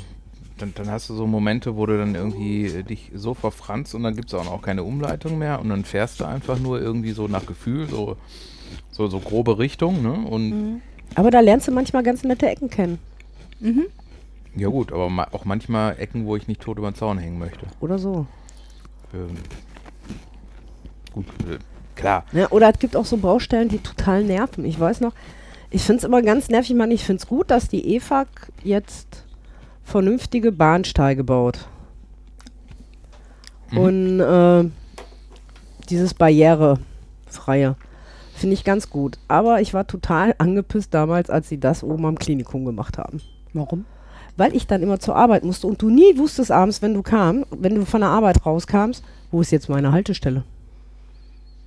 dann, 0.58 0.74
dann 0.76 0.90
hast 0.90 1.10
du 1.10 1.16
so 1.16 1.28
Momente, 1.28 1.76
wo 1.76 1.86
du 1.86 1.98
dann 1.98 2.16
irgendwie 2.16 2.66
äh, 2.66 2.84
dich 2.84 3.12
so 3.14 3.34
verfranst 3.34 3.94
und 3.96 4.04
dann 4.04 4.16
gibt 4.16 4.30
es 4.30 4.34
auch 4.34 4.46
noch 4.46 4.62
keine 4.62 4.84
Umleitung 4.84 5.38
mehr 5.38 5.60
und 5.60 5.70
dann 5.70 5.84
fährst 5.84 6.20
du 6.20 6.26
einfach 6.26 6.60
nur 6.60 6.82
irgendwie 6.82 7.12
so 7.12 7.28
nach 7.28 7.46
Gefühl, 7.46 7.88
so, 7.88 8.18
so, 8.92 9.08
so 9.08 9.20
grobe 9.20 9.58
Richtung, 9.60 10.02
ne? 10.02 10.14
Und 10.14 10.82
Aber 11.16 11.32
da 11.32 11.42
lernst 11.42 11.68
du 11.68 11.72
manchmal 11.72 12.04
ganz 12.04 12.24
nette 12.24 12.48
Ecken 12.48 12.70
kennen. 12.70 13.00
ja 14.56 14.68
gut, 14.70 14.94
aber 14.94 15.10
ma 15.10 15.28
auch 15.32 15.46
manchmal 15.46 16.00
Ecken, 16.00 16.26
wo 16.26 16.36
ich 16.36 16.48
nicht 16.48 16.62
tot 16.62 16.78
über 16.78 16.90
den 16.90 16.96
Zaun 16.96 17.18
hängen 17.18 17.38
möchte. 17.38 17.66
Oder 17.82 18.00
so. 18.00 18.26
Ähm, 19.14 19.36
gut, 21.14 21.26
äh, 21.50 21.58
klar. 21.96 22.26
Ja, 22.32 22.50
oder 22.52 22.70
es 22.70 22.80
gibt 22.80 22.96
auch 22.96 23.06
so 23.06 23.18
Baustellen, 23.18 23.68
die 23.68 23.80
total 23.80 24.24
nerven. 24.24 24.64
Ich 24.64 24.80
weiß 24.80 25.02
noch, 25.02 25.14
ich 25.70 25.82
finde 25.82 25.98
es 25.98 26.04
immer 26.06 26.22
ganz 26.22 26.48
nervig. 26.48 26.72
Ich 26.72 26.78
meine, 26.78 26.94
ich 26.94 27.04
finde 27.04 27.22
es 27.22 27.28
gut, 27.28 27.52
dass 27.52 27.68
die 27.68 27.96
EFAG 27.96 28.28
jetzt 28.64 29.25
vernünftige 29.86 30.52
Bahnsteige 30.52 31.24
baut. 31.24 31.60
Mhm. 33.72 33.78
Und 33.78 34.20
äh, 34.20 34.70
dieses 35.90 36.14
Barrierefreie 36.14 37.76
finde 38.34 38.54
ich 38.54 38.64
ganz 38.64 38.90
gut. 38.90 39.18
Aber 39.28 39.62
ich 39.62 39.74
war 39.74 39.88
total 39.88 40.36
angepisst 40.38 40.94
damals, 40.94 41.30
als 41.30 41.48
sie 41.48 41.60
das 41.60 41.84
oben 41.84 42.06
am 42.06 42.20
Klinikum 42.20 42.66
gemacht 42.66 42.98
haben. 42.98 43.22
Warum? 43.54 43.86
Weil 44.38 44.54
ich 44.54 44.68
dann 44.68 44.82
immer 44.82 45.00
zur 45.00 45.16
Arbeit 45.16 45.46
musste 45.46 45.68
und 45.68 45.82
du 45.82 45.90
nie 45.90 46.18
wusstest 46.18 46.52
abends, 46.52 46.82
wenn 46.82 46.94
du 46.94 47.02
kam, 47.02 47.46
wenn 47.52 47.76
du 47.76 47.86
von 47.86 48.02
der 48.02 48.10
Arbeit 48.10 48.46
rauskamst, 48.46 49.02
wo 49.32 49.40
ist 49.40 49.52
jetzt 49.52 49.70
meine 49.70 49.94
Haltestelle? 49.94 50.44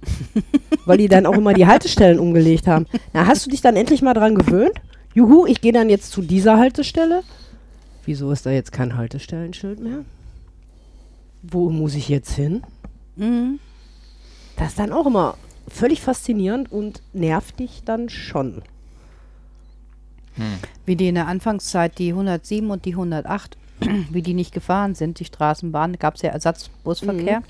Weil 0.84 0.98
die 0.98 1.08
dann 1.08 1.24
auch 1.24 1.32
immer 1.32 1.54
die 1.54 1.66
Haltestellen 1.66 2.18
umgelegt 2.18 2.66
haben. 2.66 2.86
Na, 3.14 3.26
hast 3.26 3.46
du 3.46 3.50
dich 3.50 3.62
dann 3.62 3.76
endlich 3.76 4.02
mal 4.02 4.14
dran 4.14 4.34
gewöhnt? 4.34 4.80
Juhu, 5.14 5.46
ich 5.46 5.60
gehe 5.60 5.72
dann 5.72 5.88
jetzt 5.88 6.12
zu 6.12 6.20
dieser 6.20 6.58
Haltestelle. 6.58 7.22
Wieso 8.08 8.32
ist 8.32 8.46
da 8.46 8.50
jetzt 8.50 8.72
kein 8.72 8.96
Haltestellenschild 8.96 9.80
mehr? 9.80 10.02
Wo 11.42 11.68
muss 11.68 11.94
ich 11.94 12.08
jetzt 12.08 12.32
hin? 12.32 12.62
Mhm. 13.16 13.58
Das 14.56 14.68
ist 14.68 14.78
dann 14.78 14.92
auch 14.92 15.04
immer 15.04 15.36
völlig 15.68 16.00
faszinierend 16.00 16.72
und 16.72 17.02
nervt 17.12 17.58
dich 17.58 17.82
dann 17.84 18.08
schon. 18.08 18.62
Wie 20.86 20.96
die 20.96 21.08
in 21.08 21.16
der 21.16 21.26
Anfangszeit 21.26 21.98
die 21.98 22.12
107 22.12 22.70
und 22.70 22.86
die 22.86 22.92
108, 22.92 23.58
wie 24.10 24.22
die 24.22 24.32
nicht 24.32 24.54
gefahren 24.54 24.94
sind, 24.94 25.20
die 25.20 25.26
Straßenbahn, 25.26 25.98
gab 25.98 26.14
es 26.14 26.22
ja 26.22 26.30
Ersatzbusverkehr, 26.30 27.42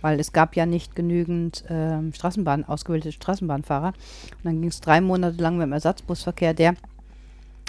weil 0.00 0.18
es 0.18 0.32
gab 0.32 0.56
ja 0.56 0.64
nicht 0.64 0.96
genügend 0.96 1.62
ähm, 1.68 2.14
Straßenbahn, 2.14 2.64
ausgebildete 2.64 3.12
Straßenbahnfahrer. 3.12 3.88
Und 3.88 4.44
dann 4.44 4.60
ging 4.62 4.70
es 4.70 4.80
drei 4.80 5.02
Monate 5.02 5.42
lang 5.42 5.58
mit 5.58 5.66
dem 5.66 5.72
Ersatzbusverkehr, 5.72 6.54
der, 6.54 6.74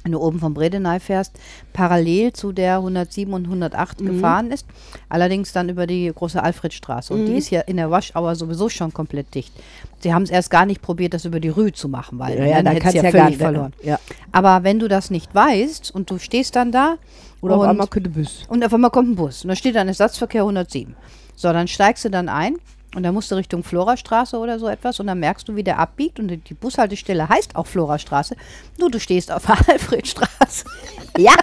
wenn 0.04 0.12
du 0.12 0.20
oben 0.20 0.40
vom 0.40 0.54
Bredeney 0.54 1.00
fährst, 1.00 1.34
parallel 1.74 2.34
zu 2.34 2.52
der 2.52 2.78
107 2.78 3.34
und 3.34 3.46
108 3.46 4.00
gefahren 4.00 4.52
ist. 4.52 4.66
Allerdings 5.10 5.54
dann 5.54 5.70
über 5.70 5.88
die 5.88 6.12
große 6.14 6.42
Alfredstraße. 6.42 7.14
Und 7.14 7.26
die 7.26 7.36
ist 7.36 7.50
ja 7.50 7.62
in 7.62 7.78
der 7.78 7.92
Waschauer 7.92 8.36
sowieso 8.36 8.70
schon 8.70 8.94
komplett 8.94 9.34
dicht. 9.36 9.54
Sie 10.00 10.14
haben 10.14 10.24
es 10.24 10.30
erst 10.30 10.50
gar 10.50 10.66
nicht 10.66 10.82
probiert, 10.82 11.14
das 11.14 11.26
über 11.26 11.40
die 11.40 11.50
Rue 11.50 11.72
zu 11.72 11.88
machen, 11.88 12.18
weil 12.18 12.36
dann 12.38 12.66
hättest 12.68 12.96
du 12.96 13.04
ja 13.04 13.12
völlig 13.12 13.38
verloren. 13.38 13.74
Ja. 13.84 14.00
Aber 14.32 14.64
wenn 14.64 14.80
du 14.80 14.88
das 14.88 15.12
nicht 15.12 15.34
weißt 15.36 15.94
und 15.94 16.10
du 16.10 16.18
stehst 16.18 16.56
dann 16.56 16.72
da 16.72 16.98
Oder 17.42 17.56
auf 17.56 17.62
und, 17.62 17.70
einmal 17.70 17.88
könnte 17.88 18.10
Bus. 18.10 18.46
und 18.48 18.66
auf 18.66 18.74
einmal 18.74 18.90
kommt 18.92 19.10
ein 19.10 19.16
Bus 19.16 19.44
und 19.44 19.50
da 19.50 19.56
steht 19.56 19.76
dann 19.76 19.88
Ersatzverkehr 19.88 20.42
107. 20.42 20.96
So, 21.36 21.54
dann 21.54 21.68
steigst 21.68 22.06
du 22.06 22.10
dann 22.10 22.30
ein 22.30 22.58
und 22.96 23.04
dann 23.04 23.14
musst 23.14 23.32
du 23.32 23.36
Richtung 23.36 23.64
Florastraße 23.64 24.38
oder 24.38 24.60
so 24.60 24.68
etwas 24.68 25.00
und 25.00 25.08
dann 25.08 25.20
merkst 25.20 25.48
du, 25.48 25.56
wie 25.56 25.64
der 25.64 25.80
abbiegt 25.80 26.20
und 26.20 26.28
die- 26.30 26.54
Bushaltestelle 26.54 27.30
heißt 27.30 27.56
auch 27.56 27.68
Florastraße. 27.68 28.36
Nur 28.80 28.92
du 28.92 29.00
stehst 29.00 29.32
auf 29.32 29.46
der 29.46 29.58
Alfredstraße. 29.70 30.66
Ja. 31.18 31.34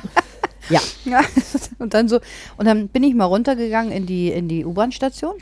ja. 0.71 0.81
Ja, 1.05 1.21
und 1.79 1.93
dann 1.95 2.09
so, 2.09 2.21
und 2.57 2.67
dann 2.67 2.89
bin 2.89 3.03
ich 3.03 3.15
mal 3.15 3.27
runtergegangen 3.27 3.93
in 3.93 4.07
die, 4.07 4.31
in 4.31 4.49
die 4.49 4.65
U-Bahn-Station 4.65 5.35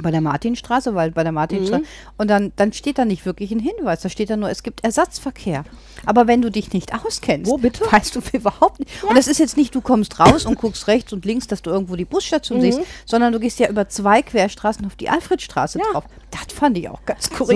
bei 0.00 0.10
der 0.10 0.20
Martinstraße, 0.20 0.94
weil 0.94 1.10
bei 1.10 1.22
der 1.22 1.32
Martinstraße, 1.32 1.82
und 2.16 2.28
dann, 2.30 2.52
dann 2.56 2.72
steht 2.72 2.98
da 2.98 3.04
nicht 3.04 3.26
wirklich 3.26 3.50
ein 3.52 3.58
Hinweis, 3.58 4.00
da 4.00 4.08
steht 4.08 4.30
da 4.30 4.36
nur, 4.36 4.48
es 4.50 4.62
gibt 4.62 4.82
Ersatzverkehr. 4.84 5.64
Aber 6.06 6.26
wenn 6.26 6.40
du 6.42 6.50
dich 6.50 6.72
nicht 6.72 6.92
auskennst, 6.94 7.50
Wo 7.50 7.58
bitte? 7.58 7.84
weißt 7.90 8.16
du 8.16 8.20
überhaupt 8.32 8.78
nicht. 8.80 8.90
Und 9.04 9.16
das 9.16 9.26
ist 9.28 9.38
jetzt 9.38 9.56
nicht, 9.56 9.74
du 9.74 9.80
kommst 9.80 10.18
raus 10.18 10.46
und 10.46 10.58
guckst 10.58 10.86
rechts 10.88 11.12
und 11.12 11.24
links, 11.24 11.46
dass 11.46 11.62
du 11.62 11.70
irgendwo 11.70 11.96
die 11.96 12.04
Busstation 12.06 12.60
siehst, 12.60 12.80
sondern 13.04 13.32
du 13.32 13.40
gehst 13.40 13.58
ja 13.58 13.68
über 13.68 13.88
zwei 13.88 14.22
Querstraßen 14.22 14.84
auf 14.86 14.96
die 14.96 15.08
Alfredstraße 15.10 15.78
Ja. 15.78 15.84
drauf. 15.92 16.04
Das 16.30 16.54
fand 16.56 16.78
ich 16.78 16.88
auch 16.88 17.04
ganz 17.04 17.28
kurios. 17.30 17.48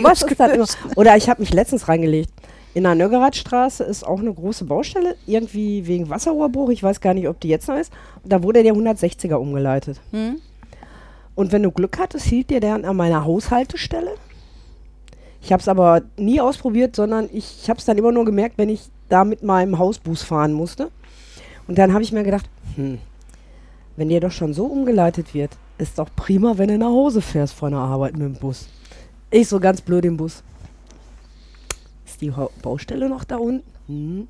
Oder 0.97 1.17
ich 1.17 1.29
habe 1.29 1.41
mich 1.41 1.53
letztens 1.53 1.89
reingelegt. 1.89 2.31
In 2.75 2.83
der 2.83 2.95
Nöggeradstraße 2.95 3.85
ist 3.85 4.07
auch 4.07 4.21
eine 4.21 4.35
große 4.35 4.67
Baustelle, 4.67 5.17
irgendwie 5.27 5.87
wegen 5.87 6.11
Wasserrohrbruch. 6.11 6.69
Ich 6.69 6.83
weiß 6.83 7.01
gar 7.01 7.15
nicht, 7.15 7.27
ob 7.27 7.41
die 7.41 7.49
jetzt 7.49 7.69
noch 7.69 7.77
ist. 7.79 7.91
Da 8.23 8.43
wurde 8.43 8.63
der 8.63 8.75
160er 8.75 9.37
umgeleitet. 9.37 9.99
Hm? 10.11 10.43
Und 11.37 11.53
wenn 11.53 11.63
du 11.63 11.71
Glück 11.71 11.99
hattest, 11.99 12.27
hielt 12.27 12.51
dir 12.51 12.59
der 12.61 12.75
an 12.75 12.97
meiner 12.97 13.25
Haushaltestelle. 13.25 14.15
Ich 15.43 15.53
habe 15.53 15.61
es 15.61 15.69
aber 15.69 16.03
nie 16.17 16.41
ausprobiert, 16.41 16.97
sondern 16.97 17.27
ich, 17.33 17.61
ich 17.63 17.71
habe 17.71 17.79
es 17.79 17.85
dann 17.85 17.99
immer 17.99 18.11
nur 18.11 18.25
gemerkt, 18.25 18.59
wenn 18.59 18.69
ich 18.71 18.89
da 19.09 19.23
mit 19.25 19.45
meinem 19.45 19.79
Hausbus 19.79 20.23
fahren 20.25 20.53
musste. 20.53 20.91
Und 21.69 21.79
dann 21.79 21.93
habe 21.93 22.03
ich 22.03 22.11
mir 22.11 22.25
gedacht, 22.25 22.49
hm, 22.75 22.99
wenn 23.97 24.09
der 24.09 24.21
doch 24.21 24.33
schon 24.33 24.55
so 24.55 24.67
umgeleitet 24.67 25.35
wird, 25.35 25.57
ist 25.79 25.99
doch 25.99 26.09
prima, 26.17 26.57
wenn 26.59 26.69
du 26.69 26.79
nach 26.79 26.87
Hause 26.89 27.21
fährst 27.21 27.55
von 27.55 27.71
der 27.71 27.81
Arbeit 27.81 28.15
mit 28.15 28.23
dem 28.23 28.35
Bus. 28.35 28.69
Ich 29.31 29.47
so 29.49 29.61
ganz 29.61 29.81
blöd 29.83 30.05
im 30.07 30.17
Bus. 30.17 30.43
Ist 32.07 32.21
die 32.23 32.35
Hau- 32.35 32.51
Baustelle 32.63 33.09
noch 33.09 33.25
da 33.25 33.37
unten? 33.37 33.63
Hm. 33.89 34.29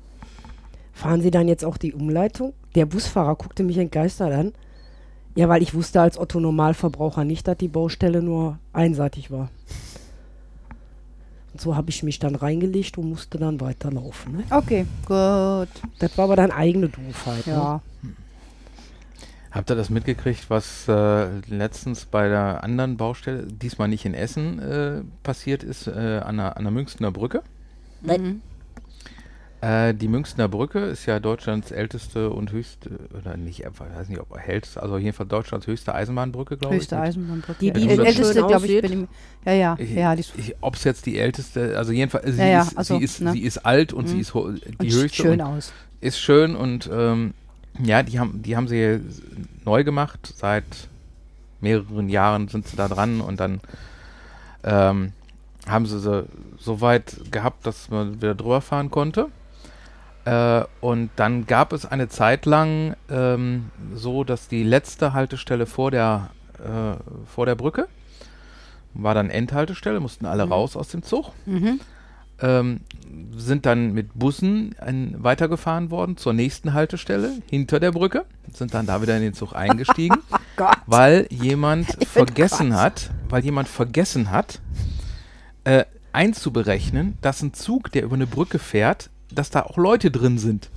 Fahren 0.93 1.21
Sie 1.21 1.31
dann 1.31 1.47
jetzt 1.47 1.63
auch 1.63 1.77
die 1.77 1.93
Umleitung? 1.93 2.53
Der 2.75 2.85
Busfahrer 2.85 3.35
guckte 3.35 3.63
mich 3.63 3.77
entgeistert 3.77 4.33
an. 4.33 4.53
Ja, 5.37 5.47
weil 5.49 5.61
ich 5.61 5.75
wusste 5.75 6.01
als 6.01 6.17
Otto 6.17 6.39
Normalverbraucher 6.39 7.23
nicht, 7.23 7.47
dass 7.47 7.57
die 7.57 7.67
Baustelle 7.67 8.23
nur 8.23 8.57
einseitig 8.73 9.29
war. 9.29 9.49
Und 11.53 11.61
so 11.61 11.75
habe 11.75 11.91
ich 11.91 12.01
mich 12.01 12.17
dann 12.17 12.33
reingelegt 12.33 12.97
und 12.97 13.09
musste 13.09 13.37
dann 13.37 13.61
weiterlaufen. 13.61 14.37
Ne? 14.37 14.43
Okay, 14.49 14.87
gut. 15.05 15.69
Das 15.99 16.17
war 16.17 16.23
aber 16.25 16.37
dann 16.37 16.49
eigene 16.49 16.89
Doofheit. 16.89 17.45
Ne? 17.45 17.53
Ja. 17.53 17.81
Habt 19.51 19.69
ihr 19.69 19.75
das 19.75 19.91
mitgekriegt, 19.91 20.49
was 20.49 20.87
äh, 20.87 21.27
letztens 21.47 22.05
bei 22.05 22.29
der 22.29 22.63
anderen 22.63 22.97
Baustelle, 22.97 23.43
diesmal 23.43 23.89
nicht 23.89 24.05
in 24.05 24.15
Essen, 24.15 24.57
äh, 24.57 25.01
passiert 25.21 25.61
ist, 25.61 25.85
äh, 25.85 26.21
an, 26.25 26.37
der, 26.37 26.57
an 26.57 26.63
der 26.63 26.71
Münchner 26.71 27.11
Brücke? 27.11 27.43
Mhm. 28.01 28.41
Äh, 29.59 29.95
die 29.95 30.07
Münchner 30.07 30.47
Brücke 30.47 30.77
ist 30.85 31.07
ja 31.07 31.19
Deutschlands 31.19 31.71
älteste 31.71 32.29
und 32.29 32.51
höchste, 32.51 32.91
oder 33.19 33.37
nicht, 33.37 33.61
ich 33.61 33.65
weiß 33.79 34.07
nicht, 34.07 34.19
ob 34.19 34.37
älteste, 34.47 34.83
also 34.83 34.99
jedenfalls 34.99 35.29
Deutschlands 35.29 35.65
höchste 35.65 35.95
Eisenbahnbrücke, 35.95 36.57
glaube 36.57 36.75
ich. 36.75 36.81
Höchste 36.81 36.99
Eisenbahnbrücke. 36.99 37.57
Die- 37.59 37.71
die 37.73 37.81
wunderschön 37.89 38.05
älteste, 38.05 38.43
glaube 38.45 38.67
ich, 38.67 38.81
bin 38.81 39.03
ich, 39.03 39.07
ja, 39.47 39.53
ja, 39.53 39.75
Ich, 39.79 39.91
ja, 39.95 40.15
die 40.15 40.21
ist 40.21 40.33
ob 40.61 40.75
es 40.75 40.83
jetzt 40.83 41.07
die 41.07 41.17
älteste, 41.17 41.75
also 41.75 41.91
jedenfalls, 41.91 42.25
sie, 42.35 42.41
Ja, 42.41 42.47
ja, 42.47 42.61
ist, 42.61 42.77
also, 42.77 42.97
sie, 42.99 43.03
ist, 43.03 43.21
ne? 43.21 43.31
sie 43.31 43.39
ist 43.41 43.57
alt 43.65 43.93
und 43.93 44.07
sie 44.07 44.15
Mhm. 44.15 44.21
ist 44.21 44.33
ho- 44.35 44.51
die 44.51 44.75
und 44.77 44.93
höchste 44.93 45.23
schön 45.23 45.41
und 45.41 45.41
aus. 45.41 45.73
ist 46.01 46.19
schön 46.19 46.55
und 46.55 46.87
ähm, 46.93 47.33
ja, 47.83 48.03
die 48.03 48.19
haben, 48.19 48.43
die 48.43 48.55
haben 48.55 48.67
sie 48.67 48.99
neu 49.65 49.83
gemacht. 49.83 50.33
Seit 50.35 50.65
mehreren 51.61 52.09
Jahren 52.09 52.47
sind 52.47 52.67
sie 52.67 52.75
da 52.77 52.87
dran 52.87 53.21
und 53.21 53.39
dann 53.39 53.59
ähm, 54.63 55.13
haben 55.67 55.85
sie 55.87 55.99
sie 55.99 56.25
so 56.59 56.81
weit 56.81 57.17
gehabt, 57.31 57.65
dass 57.65 57.89
man 57.89 58.17
wieder 58.21 58.35
drüber 58.35 58.61
fahren 58.61 58.91
konnte. 58.91 59.27
Äh, 60.27 60.65
und 60.81 61.09
dann 61.15 61.45
gab 61.45 61.71
es 61.73 61.85
eine 61.85 62.09
Zeit 62.09 62.45
lang 62.45 62.95
ähm, 63.09 63.71
so, 63.93 64.23
dass 64.23 64.47
die 64.47 64.63
letzte 64.63 65.13
Haltestelle 65.13 65.65
vor 65.65 65.89
der, 65.91 66.31
äh, 66.59 66.97
vor 67.25 67.45
der 67.45 67.55
Brücke 67.55 67.87
war 68.93 69.13
dann 69.13 69.29
Endhaltestelle, 69.29 69.99
mussten 69.99 70.25
alle 70.25 70.45
Mhm. 70.47 70.51
raus 70.51 70.75
aus 70.75 70.89
dem 70.89 71.03
Zug 71.03 71.31
Mhm. 71.45 71.79
ähm, 72.41 72.79
sind 73.37 73.65
dann 73.67 73.93
mit 73.93 74.09
Bussen 74.15 74.75
ein, 74.79 75.15
weitergefahren 75.19 75.91
worden 75.91 76.17
zur 76.17 76.33
nächsten 76.33 76.73
Haltestelle 76.73 77.31
hinter 77.49 77.79
der 77.79 77.91
Brücke, 77.91 78.25
sind 78.51 78.73
dann 78.73 78.85
da 78.87 79.01
wieder 79.01 79.15
in 79.15 79.21
den 79.21 79.33
Zug 79.33 79.53
eingestiegen, 79.55 80.17
Gott. 80.55 80.75
weil 80.87 81.27
jemand 81.29 81.87
Ich 81.99 82.07
vergessen 82.07 82.75
hat, 82.75 83.11
weil 83.29 83.43
jemand 83.45 83.67
vergessen 83.69 84.31
hat, 84.31 84.59
äh, 85.63 85.85
einzuberechnen, 86.11 87.17
dass 87.21 87.41
ein 87.43 87.53
Zug, 87.53 87.91
der 87.91 88.03
über 88.03 88.15
eine 88.15 88.27
Brücke 88.27 88.57
fährt, 88.59 89.09
dass 89.31 89.49
da 89.49 89.63
auch 89.63 89.77
Leute 89.77 90.11
drin 90.11 90.37
sind. 90.37 90.69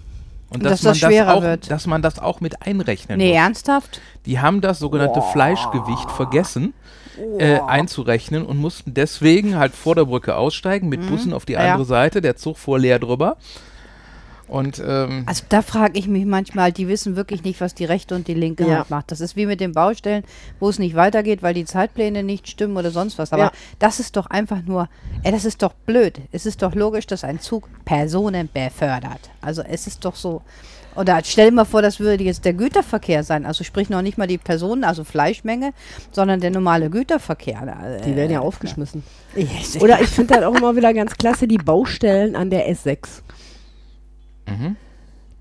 Und 0.53 0.65
dass, 0.65 0.81
dass 0.81 0.99
das 0.99 1.03
man 1.03 1.11
schwerer 1.13 1.27
das 1.27 1.35
auch, 1.37 1.43
wird. 1.43 1.71
dass 1.71 1.87
man 1.87 2.03
das 2.03 2.19
auch 2.19 2.41
mit 2.41 2.63
einrechnen 2.67 3.19
Nee, 3.19 3.29
muss. 3.29 3.37
ernsthaft? 3.39 4.01
Die 4.27 4.41
haben 4.41 4.61
das 4.61 4.79
sogenannte 4.81 5.23
Fleischgewicht 5.23 6.11
vergessen 6.11 6.75
äh, 7.39 7.61
einzurechnen 7.61 8.45
und 8.47 8.57
mussten 8.57 8.95
deswegen 8.95 9.57
halt 9.57 9.75
vor 9.75 9.95
der 9.95 10.07
Brücke 10.07 10.35
aussteigen, 10.37 10.89
mit 10.89 11.07
Bussen 11.09 11.33
auf 11.33 11.45
die 11.45 11.53
Mhm. 11.55 11.59
Ja. 11.61 11.73
andere 11.73 11.85
Seite. 11.85 12.21
Der 12.21 12.35
Zug 12.37 12.59
fuhr 12.59 12.79
leer 12.79 12.99
drüber. 12.99 13.37
Und 14.51 14.83
ähm, 14.85 15.23
Also 15.27 15.45
da 15.49 15.63
frage 15.63 15.97
ich 15.99 16.09
mich 16.09 16.25
manchmal, 16.27 16.73
die 16.73 16.89
wissen 16.89 17.15
wirklich 17.15 17.45
nicht, 17.45 17.61
was 17.61 17.73
die 17.75 17.85
rechte 17.85 18.17
und 18.17 18.27
die 18.27 18.35
linke 18.35 18.67
Ja. 18.67 18.79
Hand 18.81 18.91
macht. 18.91 19.13
Das 19.13 19.21
ist 19.21 19.37
wie 19.37 19.47
mit 19.47 19.61
den 19.61 19.73
Baustellen, 19.73 20.25
wo 20.59 20.69
es 20.69 20.79
nicht 20.81 20.97
weitergeht, 20.97 21.43
weil 21.43 21.55
die 21.55 21.65
Zeitpläne 21.65 22.25
nicht 22.25 22.49
stimmen 22.49 22.77
oder 22.77 22.91
sonst 22.91 23.17
was. 23.19 23.33
Aber 23.33 23.45
Ja. 23.45 23.53
das 23.79 24.01
ist 24.01 24.17
doch 24.17 24.27
einfach 24.27 24.63
nur, 24.67 24.89
ey, 25.23 25.31
das 25.31 25.45
ist 25.45 25.63
doch 25.63 25.73
blöd. 25.73 26.21
Es 26.33 26.47
ist 26.47 26.63
doch 26.63 26.75
logisch, 26.75 27.07
dass 27.07 27.23
ein 27.23 27.39
Zug 27.39 27.69
Personen 27.85 28.49
befördert. 28.53 29.31
Also 29.41 29.63
es 29.63 29.87
ist 29.87 30.05
doch 30.05 30.17
so. 30.17 30.43
Oder 30.97 31.21
stell 31.25 31.51
dir 31.51 31.55
mal 31.55 31.65
vor, 31.65 31.83
das 31.83 32.01
würde 32.01 32.25
jetzt 32.25 32.45
der 32.45 32.53
Güterverkehr 32.53 33.23
sein. 33.23 33.47
Also 33.47 33.63
sprich 33.63 33.89
noch 33.89 34.03
nicht 34.03 34.19
mal 34.19 34.27
die 34.27 34.39
Personen, 34.39 34.83
also 34.83 35.05
Fleischmenge, 35.05 35.73
sondern 36.11 36.41
der 36.41 36.51
normale 36.51 36.91
Güterverkehr. 36.91 38.01
Die 38.05 38.17
werden 38.17 38.33
ja 38.33 38.41
Äh, 38.41 38.43
aufgeschmissen. 38.43 39.05
Ich, 39.37 39.81
Oder 39.81 40.01
ich 40.01 40.09
finde 40.09 40.35
halt 40.35 40.45
auch 40.45 40.57
immer 40.57 40.75
wieder 40.75 40.93
ganz 40.93 41.15
klasse 41.17 41.47
die 41.47 41.59
Baustellen 41.59 42.35
an 42.35 42.51
der 42.51 42.69
S6. 42.69 43.23
Mhm. 44.51 44.77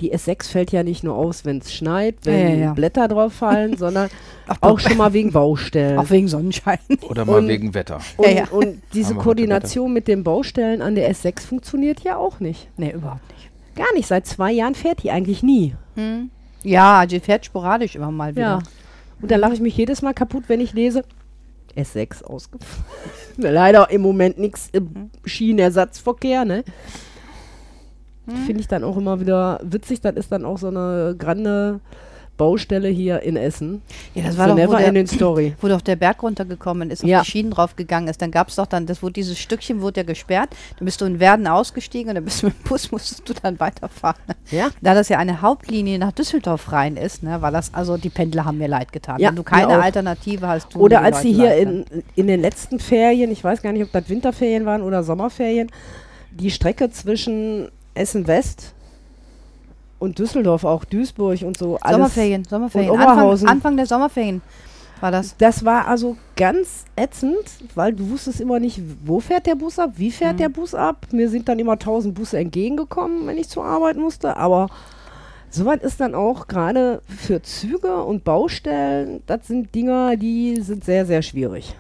Die 0.02 0.15
S6 0.15 0.48
fällt 0.50 0.72
ja 0.72 0.82
nicht 0.82 1.04
nur 1.04 1.15
aus, 1.15 1.43
wenn 1.43 1.58
es 1.58 1.74
schneit, 1.74 2.15
wenn 2.24 2.60
ja, 2.60 2.65
ja. 2.67 2.74
Blätter 2.74 3.10
drauf 3.10 3.34
fallen, 3.34 3.76
sondern 3.78 4.10
Ach, 4.48 4.56
auch 4.62 4.80
schon 4.80 4.95
mal 4.95 5.12
wegen 5.12 5.34
Baustellen. 5.34 6.00
auch 6.00 6.10
wegen 6.10 6.30
Sonnenschein. 6.30 6.80
oder 7.02 7.26
mal 7.26 7.39
und- 7.39 7.50
wegen 7.50 7.74
Wetter. 7.74 8.00
Und, 8.15 8.26
Ja, 8.26 8.32
ja. 8.32 8.48
und 8.50 8.82
diese 8.93 9.13
Koordination 9.15 9.91
mit 9.91 10.08
den 10.08 10.24
Baustellen 10.24 10.82
an 10.82 10.95
der 10.95 11.13
S6 11.13 11.41
funktioniert 11.41 12.00
ja 12.00 12.15
auch 12.15 12.39
nicht. 12.39 12.69
nee, 12.78 12.91
überhaupt 12.91 13.28
nicht. 13.34 13.50
Gar 13.76 13.93
nicht. 13.93 14.08
Seit 14.08 14.26
zwei 14.26 14.54
Jahren 14.54 14.74
fährt 14.76 15.04
die 15.04 15.12
eigentlich 15.12 15.43
nie. 15.43 15.76
Hm. 15.95 16.30
Ja, 16.63 17.06
die 17.06 17.19
fährt 17.19 17.45
sporadisch 17.45 17.95
immer 17.98 18.10
mal 18.12 18.32
wieder. 18.32 18.41
Ja. 18.41 18.60
Und 19.22 19.32
da 19.32 19.36
lache 19.36 19.54
ich 19.56 19.60
mich 19.60 19.76
jedes 19.76 20.02
Mal 20.02 20.13
kaputt, 20.13 20.45
wenn 20.48 20.62
ich 20.62 20.72
lese, 20.72 21.04
S6 21.76 22.24
ausgefallen. 22.24 22.86
Leider 23.38 23.89
im 23.89 24.02
Moment 24.02 24.38
nichts 24.38 24.69
im 24.72 25.10
Schienenersatzverkehr, 25.26 26.45
ne? 26.45 26.63
Finde 28.46 28.62
ich 28.62 28.68
dann 28.68 28.84
auch 28.84 28.98
immer 28.98 29.20
wieder 29.20 29.60
witzig. 29.63 30.02
Das 30.02 30.15
ist 30.15 30.32
dann 30.32 30.46
auch 30.46 30.58
so 30.58 30.68
eine 30.68 31.15
grande 31.18 31.80
Baustelle 32.38 32.88
hier 32.88 33.22
in 33.22 33.36
Essen. 33.36 33.82
Ja, 34.15 34.24
das 34.24 34.36
So 34.36 34.39
war 34.39 34.48
doch, 34.48 34.54
wo 34.56 34.60
never 34.60 34.78
der, 34.78 34.88
ending 34.88 35.08
story. 35.08 35.56
wo 35.62 35.68
doch 35.68 35.82
der 35.82 35.98
Berg 35.98 36.24
runtergekommen 36.24 36.89
ist, 36.89 37.04
auf 37.04 37.10
Ja. 37.10 37.20
die 37.22 37.30
Schienen 37.30 37.52
draufgegangen 37.52 38.08
ist. 38.08 38.22
Dann 38.22 38.32
gab 38.32 38.48
es 38.48 38.56
doch 38.56 38.65
dann, 38.65 38.86
das 38.86 39.04
wurde 39.04 39.12
dieses 39.12 39.38
Stückchen 39.38 39.82
wurde 39.82 40.00
ja 40.00 40.04
gesperrt. 40.06 40.50
Dann 40.78 40.86
bist 40.86 41.02
du 41.02 41.06
in 41.06 41.20
Werden 41.20 41.48
ausgestiegen 41.48 42.08
und 42.08 42.15
dann 42.15 42.24
bist 42.24 42.42
du 42.42 42.46
mit 42.48 42.56
dem 42.58 42.63
Bus, 42.63 42.92
musstest 42.94 43.28
du 43.28 43.34
dann 43.34 43.60
weiterfahren. 43.60 44.22
Ja. 44.52 44.70
Da 44.82 44.94
das 44.94 45.10
ja 45.10 45.18
eine 45.18 45.42
Hauptlinie 45.42 46.00
nach 46.00 46.13
Düsseldorf 46.13 46.72
rein 46.72 46.96
ist, 46.96 47.24
ne, 47.24 47.42
war 47.42 47.52
das, 47.52 47.74
also 47.74 47.98
die 47.98 48.10
Pendler 48.10 48.46
haben 48.46 48.58
mir 48.58 48.70
leid 48.70 48.94
getan. 48.94 49.20
Ja, 49.20 49.30
Wenn 49.30 49.36
du 49.36 49.44
keine. 49.44 49.78
Alternative 49.82 50.48
hast, 50.48 50.70
tun 50.70 50.82
Oder 50.82 51.02
als 51.02 51.22
sie 51.22 51.34
hier 51.34 51.50
leid, 51.50 51.68
ne? 51.68 51.86
in, 51.92 52.04
in 52.15 52.28
den 52.28 52.39
letzten 52.39 52.80
Ferien, 52.80 53.32
ich 53.32 53.44
weiß 53.44 53.62
gar 53.62 53.74
nicht, 53.74 53.84
ob 53.84 53.92
das 53.92 54.08
Winterferien 54.08 54.65
waren 54.65 54.82
oder 54.82 55.04
Sommerferien, 55.04 55.70
die 56.32 56.52
Strecke 56.52 56.89
zwischen 56.89 57.70
Essen 58.00 58.28
West 58.28 58.74
und 60.00 60.18
Düsseldorf, 60.20 60.64
auch 60.64 60.86
Duisburg 60.86 61.42
und 61.42 61.58
so. 61.58 61.78
Alles, 61.82 61.98
Sommerferien, 61.98 62.46
Sommerferien. 62.46 62.92
Und 62.92 63.00
Anfang. 63.00 63.48
Anfang 63.48 63.78
der 63.78 63.86
Sommerferien 63.86 64.42
war 65.02 65.12
das. 65.12 65.36
Das 65.38 65.64
war 65.66 65.88
also 65.88 66.16
ganz 66.36 66.86
ätzend, 66.96 67.44
weil 67.76 67.94
du 67.94 68.10
wusstest 68.10 68.40
immer 68.42 68.60
nicht, 68.60 68.82
wo 69.06 69.20
fährt 69.20 69.46
der 69.46 69.56
Bus 69.56 69.78
ab, 69.80 69.92
wie 69.96 70.12
fährt 70.12 70.34
Mhm. 70.34 70.38
der 70.38 70.50
Bus 70.50 70.74
ab. 70.74 71.08
Mir 71.12 71.30
sind 71.30 71.48
dann 71.50 71.60
immer 71.60 71.78
tausend 71.78 72.16
Busse 72.16 72.38
entgegengekommen, 72.38 73.28
wenn 73.28 73.38
ich 73.38 73.50
zur 73.50 73.66
Arbeit 73.66 73.98
musste. 73.98 74.38
Aber 74.38 74.68
soweit 75.50 75.84
ist 75.84 76.00
dann 76.00 76.16
auch 76.16 76.48
gerade 76.48 77.02
für 77.08 77.42
Züge 77.42 78.04
und 78.04 78.24
Baustellen, 78.24 79.22
das 79.28 79.48
sind 79.48 79.74
Dinger, 79.76 80.16
die 80.16 80.62
sind 80.62 80.84
sehr, 80.86 81.06
sehr 81.06 81.22
schwierig. 81.22 81.76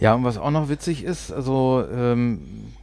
Ja, 0.00 0.14
und 0.14 0.24
was 0.24 0.38
auch 0.38 0.50
noch 0.50 0.68
witzig 0.68 1.04
ist, 1.04 1.32
also 1.32 1.84
ähm, 1.92 2.40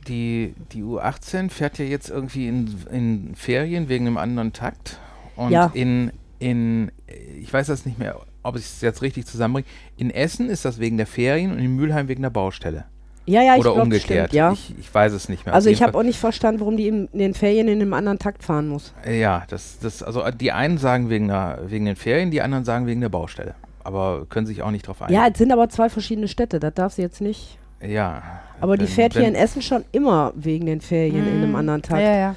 die, 0.07 0.53
die 0.71 0.83
U18 0.83 1.49
fährt 1.49 1.77
ja 1.77 1.85
jetzt 1.85 2.09
irgendwie 2.09 2.47
in, 2.47 2.75
in 2.91 3.35
Ferien 3.35 3.89
wegen 3.89 4.07
einem 4.07 4.17
anderen 4.17 4.53
Takt. 4.53 4.99
Und 5.35 5.51
Ja. 5.51 5.71
in, 5.73 6.11
in, 6.39 6.91
ich 7.39 7.51
weiß 7.51 7.67
das 7.67 7.85
nicht 7.85 7.99
mehr, 7.99 8.19
ob 8.43 8.55
ich 8.55 8.63
es 8.63 8.81
jetzt 8.81 9.01
richtig 9.01 9.25
zusammenbringe, 9.25 9.67
in 9.97 10.09
Essen 10.09 10.49
ist 10.49 10.65
das 10.65 10.79
wegen 10.79 10.97
der 10.97 11.07
Ferien 11.07 11.51
und 11.51 11.59
in 11.59 11.75
Mülheim 11.75 12.07
wegen 12.07 12.21
der 12.21 12.29
Baustelle. 12.29 12.85
Ja, 13.25 13.43
ja, 13.43 13.53
ich 13.53 13.59
Oder 13.61 13.73
glaub, 13.73 13.83
umgekehrt. 13.83 14.29
Stimmt, 14.29 14.33
ja. 14.33 14.51
Ich, 14.51 14.73
ich 14.79 14.93
weiß 14.93 15.13
es 15.13 15.29
nicht 15.29 15.45
mehr. 15.45 15.53
also 15.53 15.69
ich 15.69 15.83
habe 15.83 15.97
auch 15.97 16.03
nicht 16.03 16.17
verstanden, 16.17 16.59
warum 16.59 16.75
die 16.75 16.87
in, 16.87 17.07
den 17.13 17.35
Ferien 17.35 17.67
in 17.67 17.79
einem 17.79 17.93
anderen 17.93 18.17
Takt 18.17 18.43
fahren 18.43 18.67
muss. 18.67 18.93
Ja, 19.07 19.43
das, 19.47 19.77
das, 19.79 20.01
also 20.01 20.23
die 20.31 20.51
einen 20.51 20.79
sagen 20.79 21.09
wegen, 21.09 21.27
der, 21.27 21.59
wegen 21.67 21.85
den 21.85 21.95
Ferien, 21.95 22.31
die 22.31 22.41
anderen 22.41 22.65
sagen 22.65 22.87
wegen 22.87 22.99
der 22.99 23.09
Baustelle. 23.09 23.53
Aber 23.83 24.25
können 24.29 24.47
sich 24.47 24.61
auch 24.61 24.71
nicht 24.71 24.87
drauf 24.87 25.01
einigen. 25.01 25.19
Ja, 25.21 25.27
es 25.31 25.37
sind 25.37 25.51
aber 25.51 25.69
zwei 25.69 25.89
verschiedene 25.89 26.27
Städte, 26.27 26.59
das 26.59 26.73
darf 26.73 26.93
sie 26.93 27.01
jetzt 27.01 27.21
nicht. 27.21 27.57
Ja. 27.85 28.21
Aber 28.59 28.77
die 28.77 28.85
wenn- 28.85 28.91
fährt 28.91 29.13
hier 29.13 29.27
in 29.27 29.35
Essen 29.35 29.61
schon 29.61 29.83
immer 29.91 30.33
wegen 30.35 30.65
den 30.67 30.81
Ferien 30.81 31.27
in 31.27 31.35
einem 31.43 31.55
anderen 31.55 31.81
Takt. 31.81 31.99
Mhm. 32.01 32.05
Ja, 32.07 32.15
ja. 32.15 32.35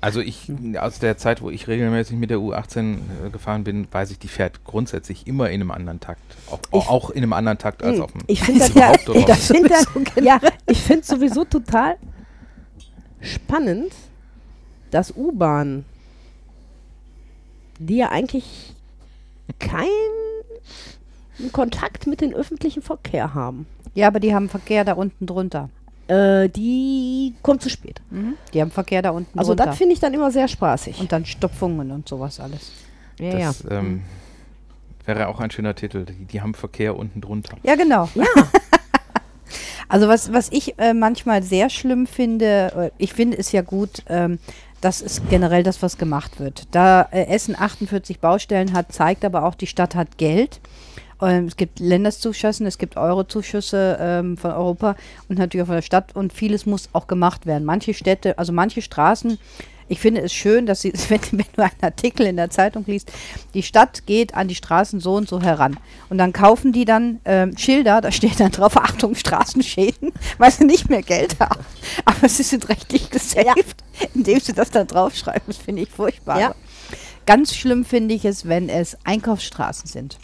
Also 0.00 0.20
ich, 0.20 0.52
aus 0.78 0.98
der 0.98 1.16
Zeit, 1.16 1.40
wo 1.40 1.48
ich 1.48 1.66
regelmäßig 1.66 2.18
mit 2.18 2.28
der 2.28 2.36
U18 2.36 2.98
äh, 3.26 3.30
gefahren 3.30 3.64
bin, 3.64 3.88
weiß 3.90 4.10
ich, 4.10 4.18
die 4.18 4.28
fährt 4.28 4.62
grundsätzlich 4.62 5.26
immer 5.26 5.48
in 5.48 5.62
einem 5.62 5.70
anderen 5.70 5.98
Takt. 5.98 6.20
Auch, 6.50 6.58
Ich- 6.82 6.88
auch 6.90 7.08
in 7.10 7.22
einem 7.22 7.32
anderen 7.32 7.56
Takt 7.56 7.82
als 7.82 7.96
Hm, 7.96 8.02
auf 8.02 8.12
dem. 8.12 8.20
Ich 8.26 8.42
finde 8.42 8.60
das 8.66 8.74
ja, 8.74 8.92
ich 8.92 9.04
drauf. 9.04 9.38
finde 9.38 9.68
das, 9.70 9.86
ja, 10.22 10.38
ich 10.66 10.82
finde 10.82 11.06
sowieso 11.06 11.44
total 11.46 11.96
spannend, 13.22 13.92
dass 14.90 15.10
U-Bahnen, 15.16 15.86
die 17.78 17.96
ja 17.96 18.10
eigentlich 18.10 18.74
keinen 21.38 21.52
Kontakt 21.52 22.06
mit 22.06 22.20
dem 22.20 22.32
öffentlichen 22.32 22.82
Verkehr 22.82 23.34
haben, 23.34 23.66
ja, 23.94 24.06
aber 24.08 24.20
die 24.20 24.34
haben 24.34 24.48
Verkehr 24.48 24.84
da 24.84 24.92
unten 24.94 25.26
drunter. 25.26 25.68
äh, 26.08 26.48
die 26.48 27.34
kommt 27.42 27.62
zu 27.62 27.70
spät. 27.70 28.00
Die 28.52 28.60
haben 28.60 28.70
Verkehr 28.70 29.02
da 29.02 29.10
unten 29.10 29.38
Also 29.38 29.52
drunter. 29.54 29.66
das 29.66 29.78
finde 29.78 29.94
ich 29.94 30.00
dann 30.00 30.12
immer 30.14 30.30
sehr 30.30 30.48
spaßig. 30.48 31.00
und 31.00 31.12
dann 31.12 31.24
Stopfungen 31.24 31.90
und 31.90 32.08
sowas 32.08 32.40
alles. 32.40 32.72
ja, 33.18 33.38
ja. 33.38 33.46
Das 33.48 33.64
ähm, 33.70 34.02
wäre 35.06 35.28
auch 35.28 35.40
ein 35.40 35.50
schöner 35.50 35.74
Titel. 35.74 36.04
Die, 36.04 36.24
die 36.26 36.40
haben 36.40 36.54
Verkehr 36.54 36.96
unten 36.96 37.20
drunter. 37.20 37.56
Ja, 37.62 37.74
genau. 37.74 38.08
Ja. 38.14 38.24
Also 39.86 40.08
was, 40.08 40.32
was 40.32 40.48
ich 40.50 40.78
äh, 40.78 40.94
manchmal 40.94 41.42
sehr 41.42 41.68
schlimm 41.68 42.06
finde, 42.06 42.72
äh, 42.74 42.90
ich 42.96 43.12
finde 43.12 43.36
es 43.36 43.52
ja 43.52 43.60
gut, 43.60 44.02
ähm, 44.08 44.38
das 44.80 45.02
ist 45.02 45.28
generell 45.28 45.62
das, 45.62 45.82
was 45.82 45.98
gemacht 45.98 46.40
wird. 46.40 46.64
Da 46.70 47.02
äh, 47.12 47.26
Essen 47.26 47.54
48 47.56 48.18
Baustellen 48.18 48.72
hat, 48.72 48.92
zeigt 48.92 49.24
aber 49.26 49.44
auch, 49.44 49.54
die 49.54 49.66
Stadt 49.66 49.94
hat 49.94 50.16
Geld. 50.16 50.60
Ähm, 51.20 51.46
es 51.46 51.56
gibt 51.56 51.80
Länderszuschüsse, 51.80 52.64
es 52.66 52.78
gibt 52.78 52.96
Eurozuschüsse 52.96 53.98
ähm, 54.00 54.36
von 54.36 54.50
Europa 54.52 54.96
und 55.28 55.38
natürlich 55.38 55.62
auch 55.62 55.68
von 55.68 55.76
der 55.76 55.82
Stadt 55.82 56.14
und 56.14 56.32
vieles 56.32 56.66
muss 56.66 56.88
auch 56.92 57.06
gemacht 57.06 57.46
werden. 57.46 57.64
Manche 57.64 57.94
Städte, 57.94 58.38
also 58.38 58.52
manche 58.52 58.82
Straßen 58.82 59.38
Ich 59.86 60.00
finde 60.00 60.22
es 60.22 60.32
schön, 60.32 60.66
dass 60.66 60.80
sie, 60.80 60.92
wenn, 61.08 61.20
wenn 61.32 61.46
du 61.54 61.62
einen 61.62 61.82
Artikel 61.82 62.26
in 62.26 62.36
der 62.36 62.50
Zeitung 62.50 62.84
liest, 62.86 63.12
die 63.52 63.62
Stadt 63.62 64.06
geht 64.06 64.34
an 64.34 64.48
die 64.48 64.54
Straßen 64.54 65.00
so 65.00 65.14
und 65.14 65.28
so 65.28 65.40
heran. 65.42 65.78
Und 66.08 66.18
dann 66.18 66.32
kaufen 66.32 66.72
die 66.72 66.84
dann 66.84 67.20
ähm, 67.24 67.56
Schilder, 67.56 68.00
da 68.00 68.10
steht 68.10 68.40
dann 68.40 68.50
drauf, 68.50 68.76
Achtung, 68.82 69.14
Straßenschäden, 69.14 70.12
weil 70.38 70.50
sie 70.50 70.64
nicht 70.64 70.88
mehr 70.88 71.02
Geld 71.02 71.38
haben. 71.38 71.64
Aber 72.04 72.28
sie 72.28 72.42
sind 72.42 72.68
rechtlich 72.68 73.10
gesaved, 73.10 73.76
indem 74.14 74.40
sie 74.40 74.52
das 74.52 74.70
dann 74.70 74.86
draufschreiben. 74.86 75.44
Das 75.46 75.58
finde 75.58 75.82
ich 75.82 75.90
furchtbar. 75.90 76.40
Ja. 76.40 76.54
Ganz 77.26 77.54
schlimm 77.54 77.86
finde 77.86 78.14
ich 78.14 78.26
es, 78.26 78.46
wenn 78.46 78.68
es 78.68 78.98
Einkaufsstraßen 79.04 79.88
sind 79.88 80.18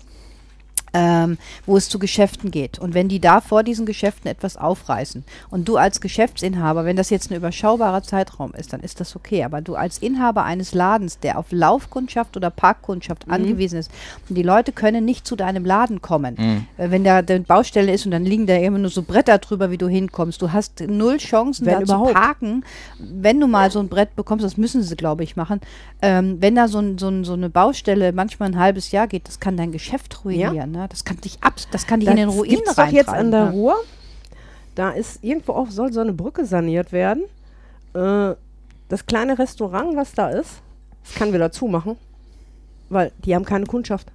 ähm, 0.92 1.38
wo 1.66 1.76
es 1.76 1.88
zu 1.88 1.98
Geschäften 1.98 2.50
geht. 2.50 2.78
Und 2.78 2.94
wenn 2.94 3.08
die 3.08 3.20
da 3.20 3.40
vor 3.40 3.62
diesen 3.62 3.86
Geschäften 3.86 4.28
etwas 4.30 4.56
aufreißen 4.56 5.24
und 5.50 5.68
du 5.68 5.76
als 5.76 6.00
Geschäftsinhaber, 6.00 6.84
wenn 6.84 6.96
das 6.96 7.10
jetzt 7.10 7.30
ein 7.30 7.36
überschaubarer 7.36 8.02
Zeitraum 8.02 8.52
ist, 8.54 8.72
dann 8.72 8.80
ist 8.80 9.00
das 9.00 9.14
okay. 9.16 9.44
Aber 9.44 9.60
du 9.60 9.74
als 9.76 9.98
Inhaber 9.98 10.44
eines 10.44 10.74
Ladens, 10.74 11.18
der 11.18 11.38
auf 11.38 11.46
Laufkundschaft 11.50 12.36
oder 12.36 12.50
Parkkundschaft 12.50 13.26
Mhm. 13.26 13.32
angewiesen 13.32 13.78
ist, 13.78 13.90
und 14.28 14.34
die 14.36 14.42
Leute 14.42 14.72
können 14.72 15.04
nicht 15.04 15.26
zu 15.26 15.36
deinem 15.36 15.64
Laden 15.64 16.00
kommen, 16.02 16.34
Mhm. 16.38 16.66
äh, 16.76 16.90
wenn 16.90 17.04
da 17.04 17.18
eine 17.18 17.40
Baustelle 17.40 17.92
ist 17.92 18.04
und 18.06 18.10
dann 18.12 18.24
liegen 18.24 18.46
da 18.46 18.56
immer 18.56 18.78
nur 18.78 18.90
so 18.90 19.02
Bretter 19.02 19.38
drüber, 19.38 19.70
wie 19.70 19.78
du 19.78 19.88
hinkommst. 19.88 20.40
Du 20.42 20.52
hast 20.52 20.80
null 20.80 21.18
Chancen, 21.18 21.66
Wenn 21.66 21.74
da 21.74 21.80
überhaupt. 21.82 22.08
zu 22.08 22.14
parken. 22.14 22.64
Wenn 22.98 23.38
du 23.40 23.46
mal 23.46 23.70
so 23.70 23.78
ein 23.80 23.88
Brett 23.88 24.16
bekommst, 24.16 24.44
das 24.44 24.56
müssen 24.56 24.82
sie, 24.82 24.96
glaube 24.96 25.22
ich, 25.24 25.36
machen. 25.36 25.60
Ähm, 26.02 26.38
wenn 26.40 26.54
da 26.54 26.66
so, 26.68 26.78
ein, 26.78 26.98
so, 26.98 27.08
ein, 27.08 27.24
so 27.24 27.34
eine 27.34 27.50
Baustelle 27.50 28.12
manchmal 28.12 28.50
ein 28.50 28.58
halbes 28.58 28.90
Jahr 28.90 29.06
geht, 29.06 29.28
das 29.28 29.38
kann 29.40 29.56
dein 29.56 29.70
Geschäft 29.72 30.24
ruinieren. 30.24 30.72
Ne? 30.72 30.79
Das 30.88 31.04
kann 31.04 31.16
dich 31.18 31.38
ab, 31.42 31.54
das 31.70 31.86
kann 31.86 32.00
dich 32.00 32.08
in 32.08 32.16
den 32.16 32.28
Das 32.28 32.36
Ruin 32.36 32.50
gibt's 32.50 32.74
doch 32.74 32.86
jetzt 32.86 33.08
an 33.08 33.14
reintreiben, 33.14 33.30
der 33.30 33.44
ne? 33.46 33.50
Ruhr. 33.52 33.76
Da 34.74 34.90
ist 34.90 35.22
irgendwo 35.22 35.52
auch, 35.52 35.70
soll 35.70 35.92
so 35.92 36.00
eine 36.00 36.12
Brücke 36.12 36.44
saniert 36.44 36.92
werden. 36.92 37.24
Äh, 37.94 38.34
das 38.88 39.06
kleine 39.06 39.38
Restaurant, 39.38 39.96
was 39.96 40.12
da 40.12 40.30
ist, 40.30 40.62
das 41.04 41.14
kann 41.14 41.32
wieder 41.32 41.50
zumachen. 41.52 41.96
Weil 42.88 43.12
die 43.24 43.34
haben 43.34 43.44
keine 43.44 43.66
Kundschaft. 43.66 44.08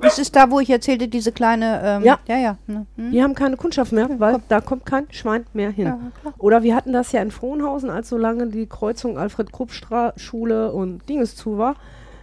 Das 0.00 0.18
ist 0.18 0.34
da, 0.34 0.50
wo 0.50 0.60
ich 0.60 0.70
erzählte, 0.70 1.08
diese 1.08 1.30
kleine. 1.30 1.80
Ähm, 1.84 2.04
Ja. 2.04 2.18
ja, 2.26 2.38
ja. 2.38 2.58
Ne? 2.66 2.86
Hm? 2.96 3.10
Die 3.12 3.22
haben 3.22 3.34
keine 3.34 3.56
Kundschaft 3.56 3.92
mehr, 3.92 4.08
weil 4.18 4.40
da 4.48 4.60
kommt 4.60 4.86
kein 4.86 5.06
Schwein 5.10 5.44
mehr 5.52 5.70
hin. 5.70 5.86
Ja. 5.86 5.98
Oder 6.38 6.62
wir 6.62 6.74
hatten 6.74 6.92
das 6.92 7.12
ja 7.12 7.20
in 7.20 7.30
Frohnhausen, 7.30 7.90
als 7.90 8.08
so 8.08 8.16
lange 8.16 8.46
die 8.46 8.66
Kreuzung 8.66 9.18
Alfred-Krupp-Schule 9.18 10.72
und 10.72 11.06
Dinges 11.08 11.36
zu 11.36 11.58
war. 11.58 11.74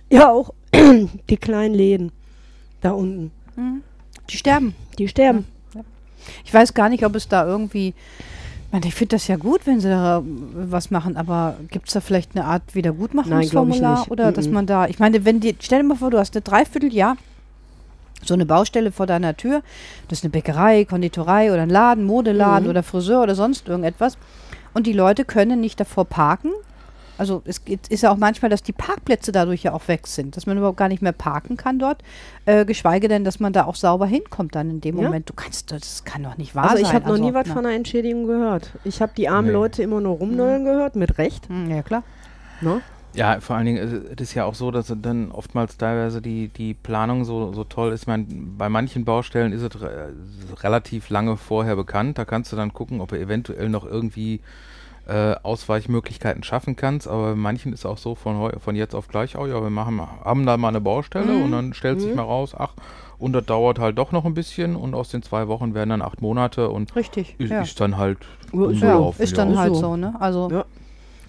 Ja, 0.09 0.31
auch 0.31 0.53
die 1.29 1.37
kleinen 1.37 1.75
Läden 1.75 2.11
da 2.81 2.91
unten. 2.91 3.31
Die 4.29 4.37
sterben. 4.37 4.75
Die 4.97 5.07
sterben. 5.07 5.45
Ich 6.43 6.53
weiß 6.53 6.73
gar 6.73 6.89
nicht, 6.89 7.05
ob 7.05 7.15
es 7.15 7.27
da 7.27 7.45
irgendwie. 7.45 7.93
Ich 8.83 8.95
finde 8.95 9.15
das 9.15 9.27
ja 9.27 9.37
gut, 9.37 9.61
wenn 9.65 9.79
sie 9.79 9.87
da 9.89 10.21
was 10.25 10.91
machen, 10.91 11.15
aber 11.15 11.55
gibt 11.71 11.87
es 11.87 11.93
da 11.93 12.01
vielleicht 12.01 12.35
eine 12.35 12.43
Art 12.45 12.75
Wiedergutmachungsformular? 12.75 13.99
nicht. 13.99 14.11
Oder 14.11 14.31
dass 14.33 14.49
man 14.49 14.65
da. 14.65 14.87
Ich 14.87 14.99
meine, 14.99 15.23
wenn 15.23 15.39
die. 15.39 15.55
Stell 15.59 15.81
dir 15.81 15.87
mal 15.87 15.95
vor, 15.95 16.11
du 16.11 16.19
hast 16.19 16.35
eine 16.35 16.41
Dreivierteljahr 16.41 17.15
so 18.23 18.33
eine 18.33 18.45
Baustelle 18.45 18.91
vor 18.91 19.05
deiner 19.05 19.37
Tür. 19.37 19.61
Das 20.07 20.19
ist 20.19 20.25
eine 20.25 20.31
Bäckerei, 20.31 20.85
Konditorei 20.85 21.51
oder 21.53 21.61
ein 21.61 21.69
Laden, 21.69 22.03
Modeladen 22.03 22.65
Mhm. 22.65 22.69
oder 22.71 22.83
Friseur 22.83 23.21
oder 23.23 23.35
sonst 23.35 23.67
irgendetwas. 23.67 24.17
Und 24.73 24.87
die 24.87 24.93
Leute 24.93 25.23
können 25.23 25.61
nicht 25.61 25.79
davor 25.79 26.03
parken. 26.05 26.51
Also 27.17 27.41
es 27.45 27.65
geht, 27.65 27.87
ist 27.87 28.03
ja 28.03 28.11
auch 28.11 28.17
manchmal, 28.17 28.49
dass 28.49 28.61
die 28.63 28.73
Parkplätze 28.73 29.31
dadurch 29.31 29.63
ja 29.63 29.73
auch 29.73 29.87
weg 29.87 30.05
sind, 30.07 30.37
dass 30.37 30.45
man 30.45 30.57
überhaupt 30.57 30.77
gar 30.77 30.87
nicht 30.87 31.01
mehr 31.01 31.11
parken 31.13 31.57
kann 31.57 31.79
dort, 31.79 32.03
äh, 32.45 32.63
geschweige 32.65 33.07
denn, 33.07 33.23
dass 33.23 33.39
man 33.39 33.53
da 33.53 33.65
auch 33.65 33.75
sauber 33.75 34.05
hinkommt 34.05 34.55
dann 34.55 34.69
in 34.69 34.81
dem 34.81 34.97
Ja. 34.97 35.03
Moment. 35.05 35.29
Du 35.29 35.33
kannst, 35.33 35.71
das 35.71 36.03
kann 36.05 36.23
doch 36.23 36.37
nicht 36.37 36.53
wahr 36.55 36.65
Also 36.71 36.75
sein. 36.77 36.85
ich 36.85 36.93
habe 36.93 37.07
noch 37.09 37.17
nie 37.17 37.33
was 37.33 37.47
ne? 37.47 37.53
von 37.53 37.65
einer 37.65 37.75
Entschädigung 37.75 38.27
gehört. 38.27 38.71
Ich 38.83 39.01
habe 39.01 39.11
die 39.17 39.29
armen 39.29 39.47
Nee. 39.47 39.53
Leute 39.53 39.81
immer 39.83 39.99
nur 40.01 40.17
rumnollen 40.17 40.63
gehört, 40.63 40.95
mit 40.95 41.17
Recht. 41.17 41.49
Hm, 41.49 41.69
Ja, 41.71 41.81
klar. 41.81 42.03
Ne? 42.61 42.81
Ja, 43.13 43.39
vor 43.39 43.55
allen 43.55 43.65
Dingen, 43.65 44.11
es 44.15 44.21
ist 44.21 44.33
ja 44.35 44.45
auch 44.45 44.53
so, 44.53 44.69
dass 44.69 44.93
dann 45.01 45.31
oftmals 45.31 45.77
teilweise 45.77 46.21
die, 46.21 46.49
die 46.49 46.75
Planung 46.75 47.25
so, 47.25 47.51
so 47.51 47.63
toll 47.63 47.91
ist. 47.91 48.01
Ich 48.01 48.07
meine, 48.07 48.25
bei 48.29 48.69
manchen 48.69 49.05
Baustellen 49.05 49.53
ist 49.53 49.63
es 49.63 49.81
re 49.81 50.13
relativ 50.61 51.09
lange 51.09 51.35
vorher 51.37 51.75
bekannt. 51.75 52.19
Da 52.19 52.25
kannst 52.25 52.51
du 52.51 52.55
dann 52.55 52.73
gucken, 52.73 53.01
ob 53.01 53.09
du 53.09 53.19
eventuell 53.19 53.69
noch 53.69 53.85
irgendwie 53.85 54.39
äh, 55.07 55.35
Ausweichmöglichkeiten 55.41 56.43
schaffen 56.43 56.75
kannst. 56.75 57.07
Aber 57.07 57.29
bei 57.29 57.35
manchen 57.35 57.73
ist 57.73 57.85
auch 57.85 57.97
so 57.97 58.15
von, 58.15 58.51
von 58.59 58.75
jetzt 58.75 58.93
auf 58.93 59.07
gleich, 59.07 59.37
oh 59.37 59.45
ja, 59.45 59.61
wir 59.61 59.69
machen, 59.69 60.01
haben 60.01 60.45
da 60.45 60.57
mal 60.57 60.69
eine 60.69 60.81
Baustelle 60.81 61.37
und 61.37 61.51
dann 61.51 61.73
stellt 61.73 62.01
sich 62.01 62.13
mal 62.13 62.23
raus, 62.23 62.53
ach, 62.57 62.73
und 63.17 63.33
das 63.33 63.45
dauert 63.45 63.79
halt 63.79 63.97
doch 63.97 64.11
noch 64.11 64.25
ein 64.25 64.33
bisschen 64.33 64.75
und 64.75 64.93
aus 64.93 65.09
den 65.09 65.23
zwei 65.23 65.47
Wochen 65.47 65.73
werden 65.73 65.89
dann 65.89 66.01
acht 66.01 66.21
Monate 66.21 66.69
und 66.69 66.95
Richtig. 66.95 67.35
ist, 67.39 67.49
ja. 67.49 67.61
ist 67.61 67.79
dann 67.79 67.97
halt 67.97 68.19
Ja, 68.53 69.11
ist 69.17 69.37
dann 69.37 69.57
halt 69.57 69.75
so. 69.75 69.81
so, 69.81 69.95
ne? 69.95 70.15
Also 70.19 70.49
Ja. 70.51 70.65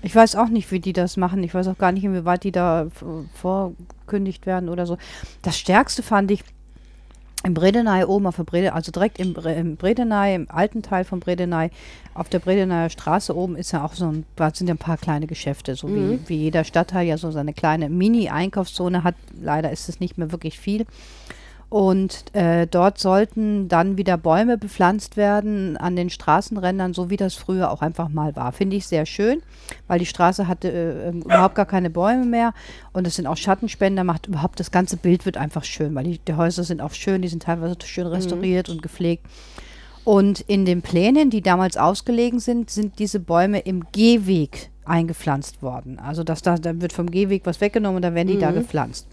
ich 0.03 0.15
weiß 0.15 0.37
auch 0.37 0.49
nicht, 0.49 0.71
wie 0.71 0.81
die 0.81 0.93
das 0.93 1.17
machen. 1.17 1.43
Ich 1.43 1.55
weiß 1.55 1.69
auch 1.69 1.79
gar 1.79 1.93
nicht, 1.93 2.05
inwieweit 2.05 2.45
die 2.45 2.53
da 2.53 2.89
vorkündigt 3.35 4.45
werden 4.45 4.69
oder 4.69 4.87
so. 4.87 4.99
Das 5.43 5.59
Stärkste 5.59 6.03
fand 6.03 6.31
ich 6.31 6.45
im 7.45 7.55
Bredeney 7.55 8.05
oben 8.05 8.27
auf 8.27 8.37
der 8.37 8.45
Brede, 8.45 8.73
also 8.73 8.91
direkt 8.91 9.19
im, 9.19 9.35
im 9.37 9.77
Bredeney, 9.77 10.35
im 10.35 10.51
alten 10.51 10.83
Teil 10.83 11.05
von 11.05 11.21
Bredeney, 11.21 11.71
auf 12.15 12.29
der 12.29 12.41
Bredeneyer 12.41 12.91
Straße 12.91 13.35
oben 13.37 13.57
ist 13.57 13.73
ja 13.73 13.85
auch 13.85 13.95
so 13.95 14.07
ein, 14.07 14.25
sind 14.55 14.67
ja 14.67 14.75
ein 14.75 14.79
paar 14.79 14.97
kleine 14.97 15.27
Geschäfte, 15.27 15.77
so 15.77 15.89
wie, 15.89 16.19
wie 16.27 16.37
jeder 16.37 16.65
Stadtteil 16.65 17.07
ja 17.07 17.17
so 17.17 17.31
seine 17.31 17.53
kleine 17.53 17.89
Mini-Einkaufszone 17.89 19.05
hat. 19.05 19.15
Leider 19.41 19.71
ist 19.71 19.89
es 19.89 20.01
nicht 20.01 20.19
mehr 20.19 20.33
wirklich 20.33 20.59
viel. 20.59 20.85
Und 21.71 22.35
äh, 22.35 22.67
dort 22.67 22.99
sollten 22.99 23.69
dann 23.69 23.99
wieder 23.99 24.17
Bäume 24.17 24.57
bepflanzt 24.57 25.19
werden 25.19 25.77
an 25.77 25.97
den 25.97 26.09
Straßenrändern, 26.09 26.95
so 26.95 27.11
wie 27.11 27.19
das 27.19 27.35
früher 27.35 27.71
auch 27.71 27.83
einfach 27.83 28.09
mal 28.09 28.35
war. 28.37 28.53
Finde 28.53 28.77
ich 28.77 28.87
sehr 28.87 29.05
schön, 29.05 29.43
weil 29.87 29.99
die 29.99 30.07
Straße 30.07 30.49
hatte 30.49 30.73
äh, 30.73 31.09
ähm, 31.09 31.23
überhaupt 31.23 31.57
gar 31.57 31.67
keine 31.67 31.91
Bäume 31.91 32.25
mehr 32.25 32.55
und 32.95 33.07
es 33.07 33.17
sind 33.17 33.27
auch 33.27 33.37
Schattenspender, 33.37 34.03
macht 34.03 34.29
überhaupt 34.29 34.61
das 34.61 34.71
ganze 34.71 34.97
Bild 34.97 35.27
wird 35.27 35.37
einfach 35.37 35.65
schön, 35.65 35.95
weil 35.95 36.05
die, 36.05 36.19
die 36.19 36.35
Häuser 36.35 36.65
sind 36.65 36.81
auch 36.81 36.93
schön, 36.93 37.21
die 37.21 37.29
sind 37.29 37.43
teilweise 37.43 37.77
schön 37.85 38.07
restauriert 38.07 38.71
und 38.71 38.83
gepflegt. 38.83 39.27
Und 40.05 40.41
in 40.41 40.65
den 40.65 40.81
Plänen, 40.81 41.29
die 41.29 41.43
damals 41.43 41.77
ausgelegen 41.77 42.41
sind, 42.41 42.71
sind 42.71 42.99
diese 42.99 43.21
Bäume 43.21 43.59
im 43.59 43.85
Gehweg 43.93 44.71
eingepflanzt 44.87 45.61
worden. 45.61 45.99
Also 45.99 46.25
dass 46.25 46.41
da, 46.41 46.57
da 46.57 46.81
wird 46.81 46.95
vom 46.95 47.11
Gehweg 47.11 47.43
was 47.45 47.61
weggenommen 47.61 47.97
und 47.97 48.03
dann 48.03 48.15
werden 48.15 48.29
die 48.29 48.39
da 48.39 48.53
gepflanzt. 48.53 49.07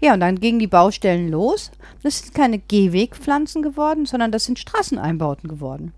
Ja, 0.00 0.14
und 0.14 0.20
dann 0.20 0.40
gingen 0.40 0.58
die 0.58 0.66
Baustellen 0.66 1.30
los. 1.30 1.70
Das 2.02 2.18
sind 2.18 2.34
keine 2.34 2.58
Gehwegpflanzen 2.58 3.62
geworden, 3.62 4.06
sondern 4.06 4.32
das 4.32 4.44
sind 4.44 4.58
Straßeneinbauten 4.58 5.48
geworden. 5.48 5.92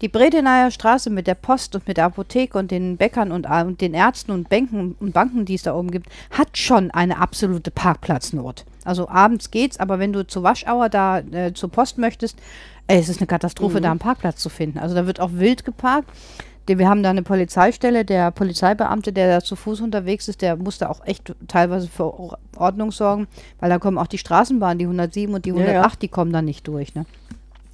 Die 0.00 0.08
Bredeneyer 0.08 0.70
Straße 0.70 1.10
mit 1.10 1.26
der 1.26 1.34
Post 1.34 1.74
und 1.74 1.88
mit 1.88 1.96
der 1.96 2.04
Apotheke 2.04 2.56
und 2.56 2.70
den 2.70 2.96
Bäckern 2.96 3.32
und, 3.32 3.46
äh, 3.46 3.64
und 3.64 3.80
den 3.80 3.94
Ärzten 3.94 4.30
und 4.30 4.48
Banken 4.48 4.94
und 5.00 5.12
Banken, 5.12 5.44
die 5.44 5.54
es 5.54 5.62
da 5.62 5.74
oben 5.74 5.90
gibt, 5.90 6.08
hat 6.30 6.56
schon 6.56 6.92
eine 6.92 7.18
absolute 7.18 7.72
Parkplatznot. 7.72 8.64
Also 8.84 9.08
abends 9.08 9.50
geht's, 9.50 9.80
aber 9.80 9.98
wenn 9.98 10.12
du 10.12 10.26
zur 10.26 10.44
Waschauer 10.44 10.88
da 10.88 11.18
äh, 11.18 11.52
zur 11.52 11.70
Post 11.70 11.98
möchtest, 11.98 12.38
ey, 12.86 13.00
es 13.00 13.08
ist 13.08 13.20
eine 13.20 13.26
Katastrophe, 13.26 13.80
da 13.80 13.90
einen 13.90 13.98
Parkplatz 13.98 14.40
zu 14.40 14.48
finden. 14.48 14.78
Also 14.78 14.94
da 14.94 15.06
wird 15.06 15.20
auch 15.20 15.32
wild 15.32 15.64
geparkt. 15.64 16.08
Wir 16.76 16.88
haben 16.88 17.02
da 17.02 17.10
eine 17.10 17.22
Polizeistelle, 17.22 18.04
der 18.04 18.30
Polizeibeamte, 18.30 19.12
der 19.12 19.28
da 19.28 19.44
zu 19.44 19.56
Fuß 19.56 19.80
unterwegs 19.80 20.28
ist, 20.28 20.42
der 20.42 20.56
musste 20.56 20.90
auch 20.90 21.06
echt 21.06 21.34
teilweise 21.46 21.88
für 21.88 22.12
Or- 22.18 22.38
Ordnung 22.56 22.92
sorgen, 22.92 23.26
weil 23.60 23.70
da 23.70 23.78
kommen 23.78 23.96
auch 23.96 24.06
die 24.08 24.18
Straßenbahnen, 24.18 24.78
die 24.78 24.84
107 24.84 25.34
und 25.34 25.44
die 25.46 25.50
Ja, 25.50 25.56
108, 25.56 25.92
ja. 25.94 25.98
die 26.02 26.08
kommen 26.08 26.32
da 26.32 26.42
nicht 26.42 26.68
durch. 26.68 26.94
Ne? 26.94 27.06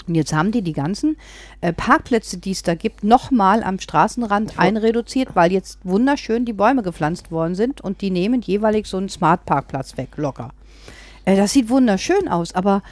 Und 0.07 0.15
jetzt 0.15 0.35
haben 0.35 0.53
die 0.53 0.63
die 0.63 0.75
ganzen 0.75 1.17
äh, 1.63 1.73
Parkplätze, 1.73 2.37
die 2.37 2.51
es 2.53 2.63
da 2.63 2.75
gibt, 2.75 3.03
nochmal 3.05 3.63
am 3.65 3.81
Straßenrand 3.81 4.59
einreduziert, 4.59 5.31
weil 5.35 5.51
jetzt 5.51 5.79
wunderschön 5.83 6.45
die 6.45 6.53
Bäume 6.53 6.83
gepflanzt 6.83 7.31
worden 7.31 7.55
sind 7.55 7.81
und 7.81 8.03
die 8.03 8.11
nehmen 8.11 8.43
jeweilig 8.43 8.87
so 8.87 8.99
einen 8.99 9.09
Smart-Parkplatz 9.09 9.97
weg, 9.97 10.11
locker. 10.17 10.51
Äh, 11.25 11.37
das 11.37 11.53
sieht 11.55 11.71
wunderschön 11.71 12.29
aus, 12.29 12.55
aber 12.55 12.83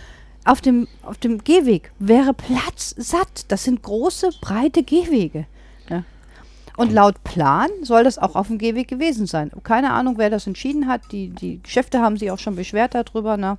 auf 0.45 0.61
dem, 0.61 0.89
auf 1.03 1.19
dem 1.19 1.45
Gehweg 1.45 1.93
wäre 1.99 2.35
Platz 2.35 2.95
satt. 2.97 3.45
Das 3.49 3.65
sind 3.65 3.83
große, 3.83 4.31
breite 4.41 4.83
Gehwege. 4.83 5.45
Und 6.77 6.93
laut 6.93 7.23
Plan 7.25 7.69
soll 7.83 8.05
das 8.05 8.19
auch 8.19 8.35
auf 8.35 8.47
dem 8.49 8.59
Gehweg 8.59 8.89
gewesen 8.89 9.27
sein. 9.27 9.51
Keine 9.63 9.93
Ahnung, 9.93 10.15
wer 10.17 10.31
das 10.31 10.47
entschieden 10.47 10.87
hat. 10.87 11.01
Die, 11.13 11.29
die 11.29 11.63
Geschäfte 11.63 12.01
haben 12.01 12.17
sich 12.17 12.31
auch 12.31 12.39
schon 12.39 12.57
beschwert 12.57 12.95
darüber. 12.95 13.37
Ne? 13.37 13.59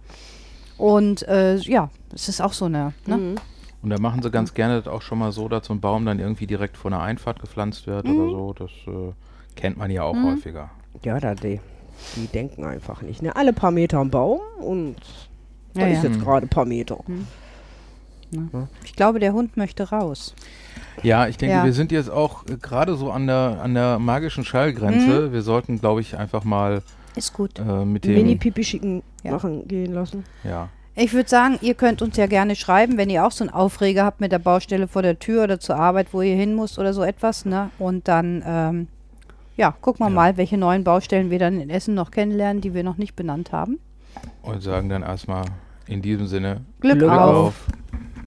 Und 0.78 1.28
äh, 1.28 1.58
ja, 1.58 1.89
es 2.13 2.28
ist 2.30 2.41
auch 2.41 2.54
so 2.54 2.65
eine. 2.65 2.93
Ne? 3.06 3.17
Mhm. 3.17 3.36
Und 3.84 3.89
da 3.89 3.99
machen 3.99 4.23
sie 4.23 4.32
ganz 4.32 4.54
gerne 4.54 4.82
das 4.82 4.91
auch 4.91 5.02
schon 5.02 5.19
mal 5.19 5.32
so, 5.32 5.49
dass 5.49 5.67
so 5.67 5.73
ein 5.73 5.82
Baum 5.82 6.06
dann 6.06 6.17
irgendwie 6.19 6.47
direkt 6.47 6.78
vor 6.78 6.91
einer 6.91 7.02
Einfahrt 7.02 7.39
gepflanzt 7.41 7.86
wird 7.86 8.06
oder 8.06 8.30
so. 8.30 8.54
Das 8.54 8.71
äh, 8.88 9.12
kennt 9.56 9.78
man 9.78 9.91
ja 9.91 10.04
auch 10.04 10.15
häufiger. 10.15 10.69
Ja, 11.04 11.19
da 11.19 11.36
die, 11.36 11.60
die 12.15 12.28
denken 12.28 12.63
einfach 12.63 13.02
nicht. 13.02 13.21
Ne? 13.21 13.36
Alle 13.36 13.52
paar 13.52 13.71
Meter 13.71 13.99
ein 13.99 14.10
Baum 14.10 14.39
und 14.62 14.95
da 15.73 15.82
Ja, 15.82 15.88
ist 15.88 16.04
ja. 16.04 16.10
jetzt 16.10 16.21
gerade 16.21 16.45
ein 16.45 16.49
paar 16.49 16.65
Meter. 16.65 16.97
Ich 18.84 18.93
glaube, 18.96 19.19
der 19.19 19.34
Hund 19.34 19.58
möchte 19.58 19.89
raus. 19.89 20.36
Ja, 21.02 21.28
ich 21.28 21.38
denke, 21.38 21.56
Ja. 21.56 21.63
wir 21.65 21.74
sind 21.74 21.91
jetzt 21.91 22.10
auch 22.10 22.46
äh, 22.48 22.58
gerade 22.62 22.96
so 22.96 23.12
an 23.12 23.28
der, 23.28 23.60
an 23.62 23.74
der 23.74 24.00
magischen 24.00 24.46
Schallgrenze. 24.46 25.32
Wir 25.34 25.41
sollten, 25.41 25.80
glaube 25.80 26.02
ich, 26.02 26.17
einfach 26.17 26.43
mal 26.43 26.82
Ist 27.15 27.34
gut. 27.34 27.60
äh, 27.60 27.86
mit 27.86 28.06
dem. 28.06 28.13
Mini-Pipi 28.15 28.63
schicken 28.63 29.04
Ja. 29.24 29.32
machen 29.32 29.67
gehen 29.67 29.93
lassen. 29.93 30.24
ja. 30.43 30.69
Ich 30.96 31.12
würde 31.13 31.28
sagen, 31.28 31.58
ihr 31.62 31.74
könnt 31.74 32.04
uns 32.04 32.17
ja 32.17 32.28
gerne 32.28 32.56
schreiben, 32.56 32.98
wenn 32.98 33.10
ihr 33.10 33.26
auch 33.26 33.32
so 33.32 33.43
einen 33.43 33.52
Aufreger 33.52 34.06
habt 34.06 34.22
mit 34.22 34.32
der 34.32 34.38
Baustelle 34.38 34.88
vor 34.88 35.02
der 35.02 35.17
Tür 35.17 35.46
oder 35.46 35.60
zur 35.60 35.76
Arbeit, 35.76 36.10
wo 36.12 36.22
ihr 36.22 36.36
hin 36.36 36.56
müsst 36.56 36.78
oder 36.78 36.93
so 36.93 37.02
etwas, 37.02 37.46
ne? 37.46 37.72
Und 37.80 38.08
dann 38.08 38.43
ähm, 38.46 38.88
ja, 39.58 39.72
gucken 39.82 40.06
wir 40.06 40.10
Ja. 40.10 40.13
mal, 40.15 40.38
welche 40.38 40.56
neuen 40.56 40.84
Baustellen 40.84 41.32
wir 41.32 41.39
dann 41.39 41.60
in 41.60 41.72
Essen 41.72 41.96
noch 41.96 42.12
kennenlernen, 42.12 42.62
die 42.62 42.76
wir 42.76 42.84
noch 42.84 42.98
nicht 42.98 43.15
benannt 43.15 43.52
haben. 43.52 43.80
Und 44.43 44.62
sagen 44.62 44.88
dann 44.89 45.02
erstmal 45.02 45.46
in 45.88 46.04
diesem 46.04 46.28
Sinne 46.28 46.62
Glück, 46.80 47.00
Glück 47.00 47.10
auf. 47.10 47.36
auf. 47.48 47.54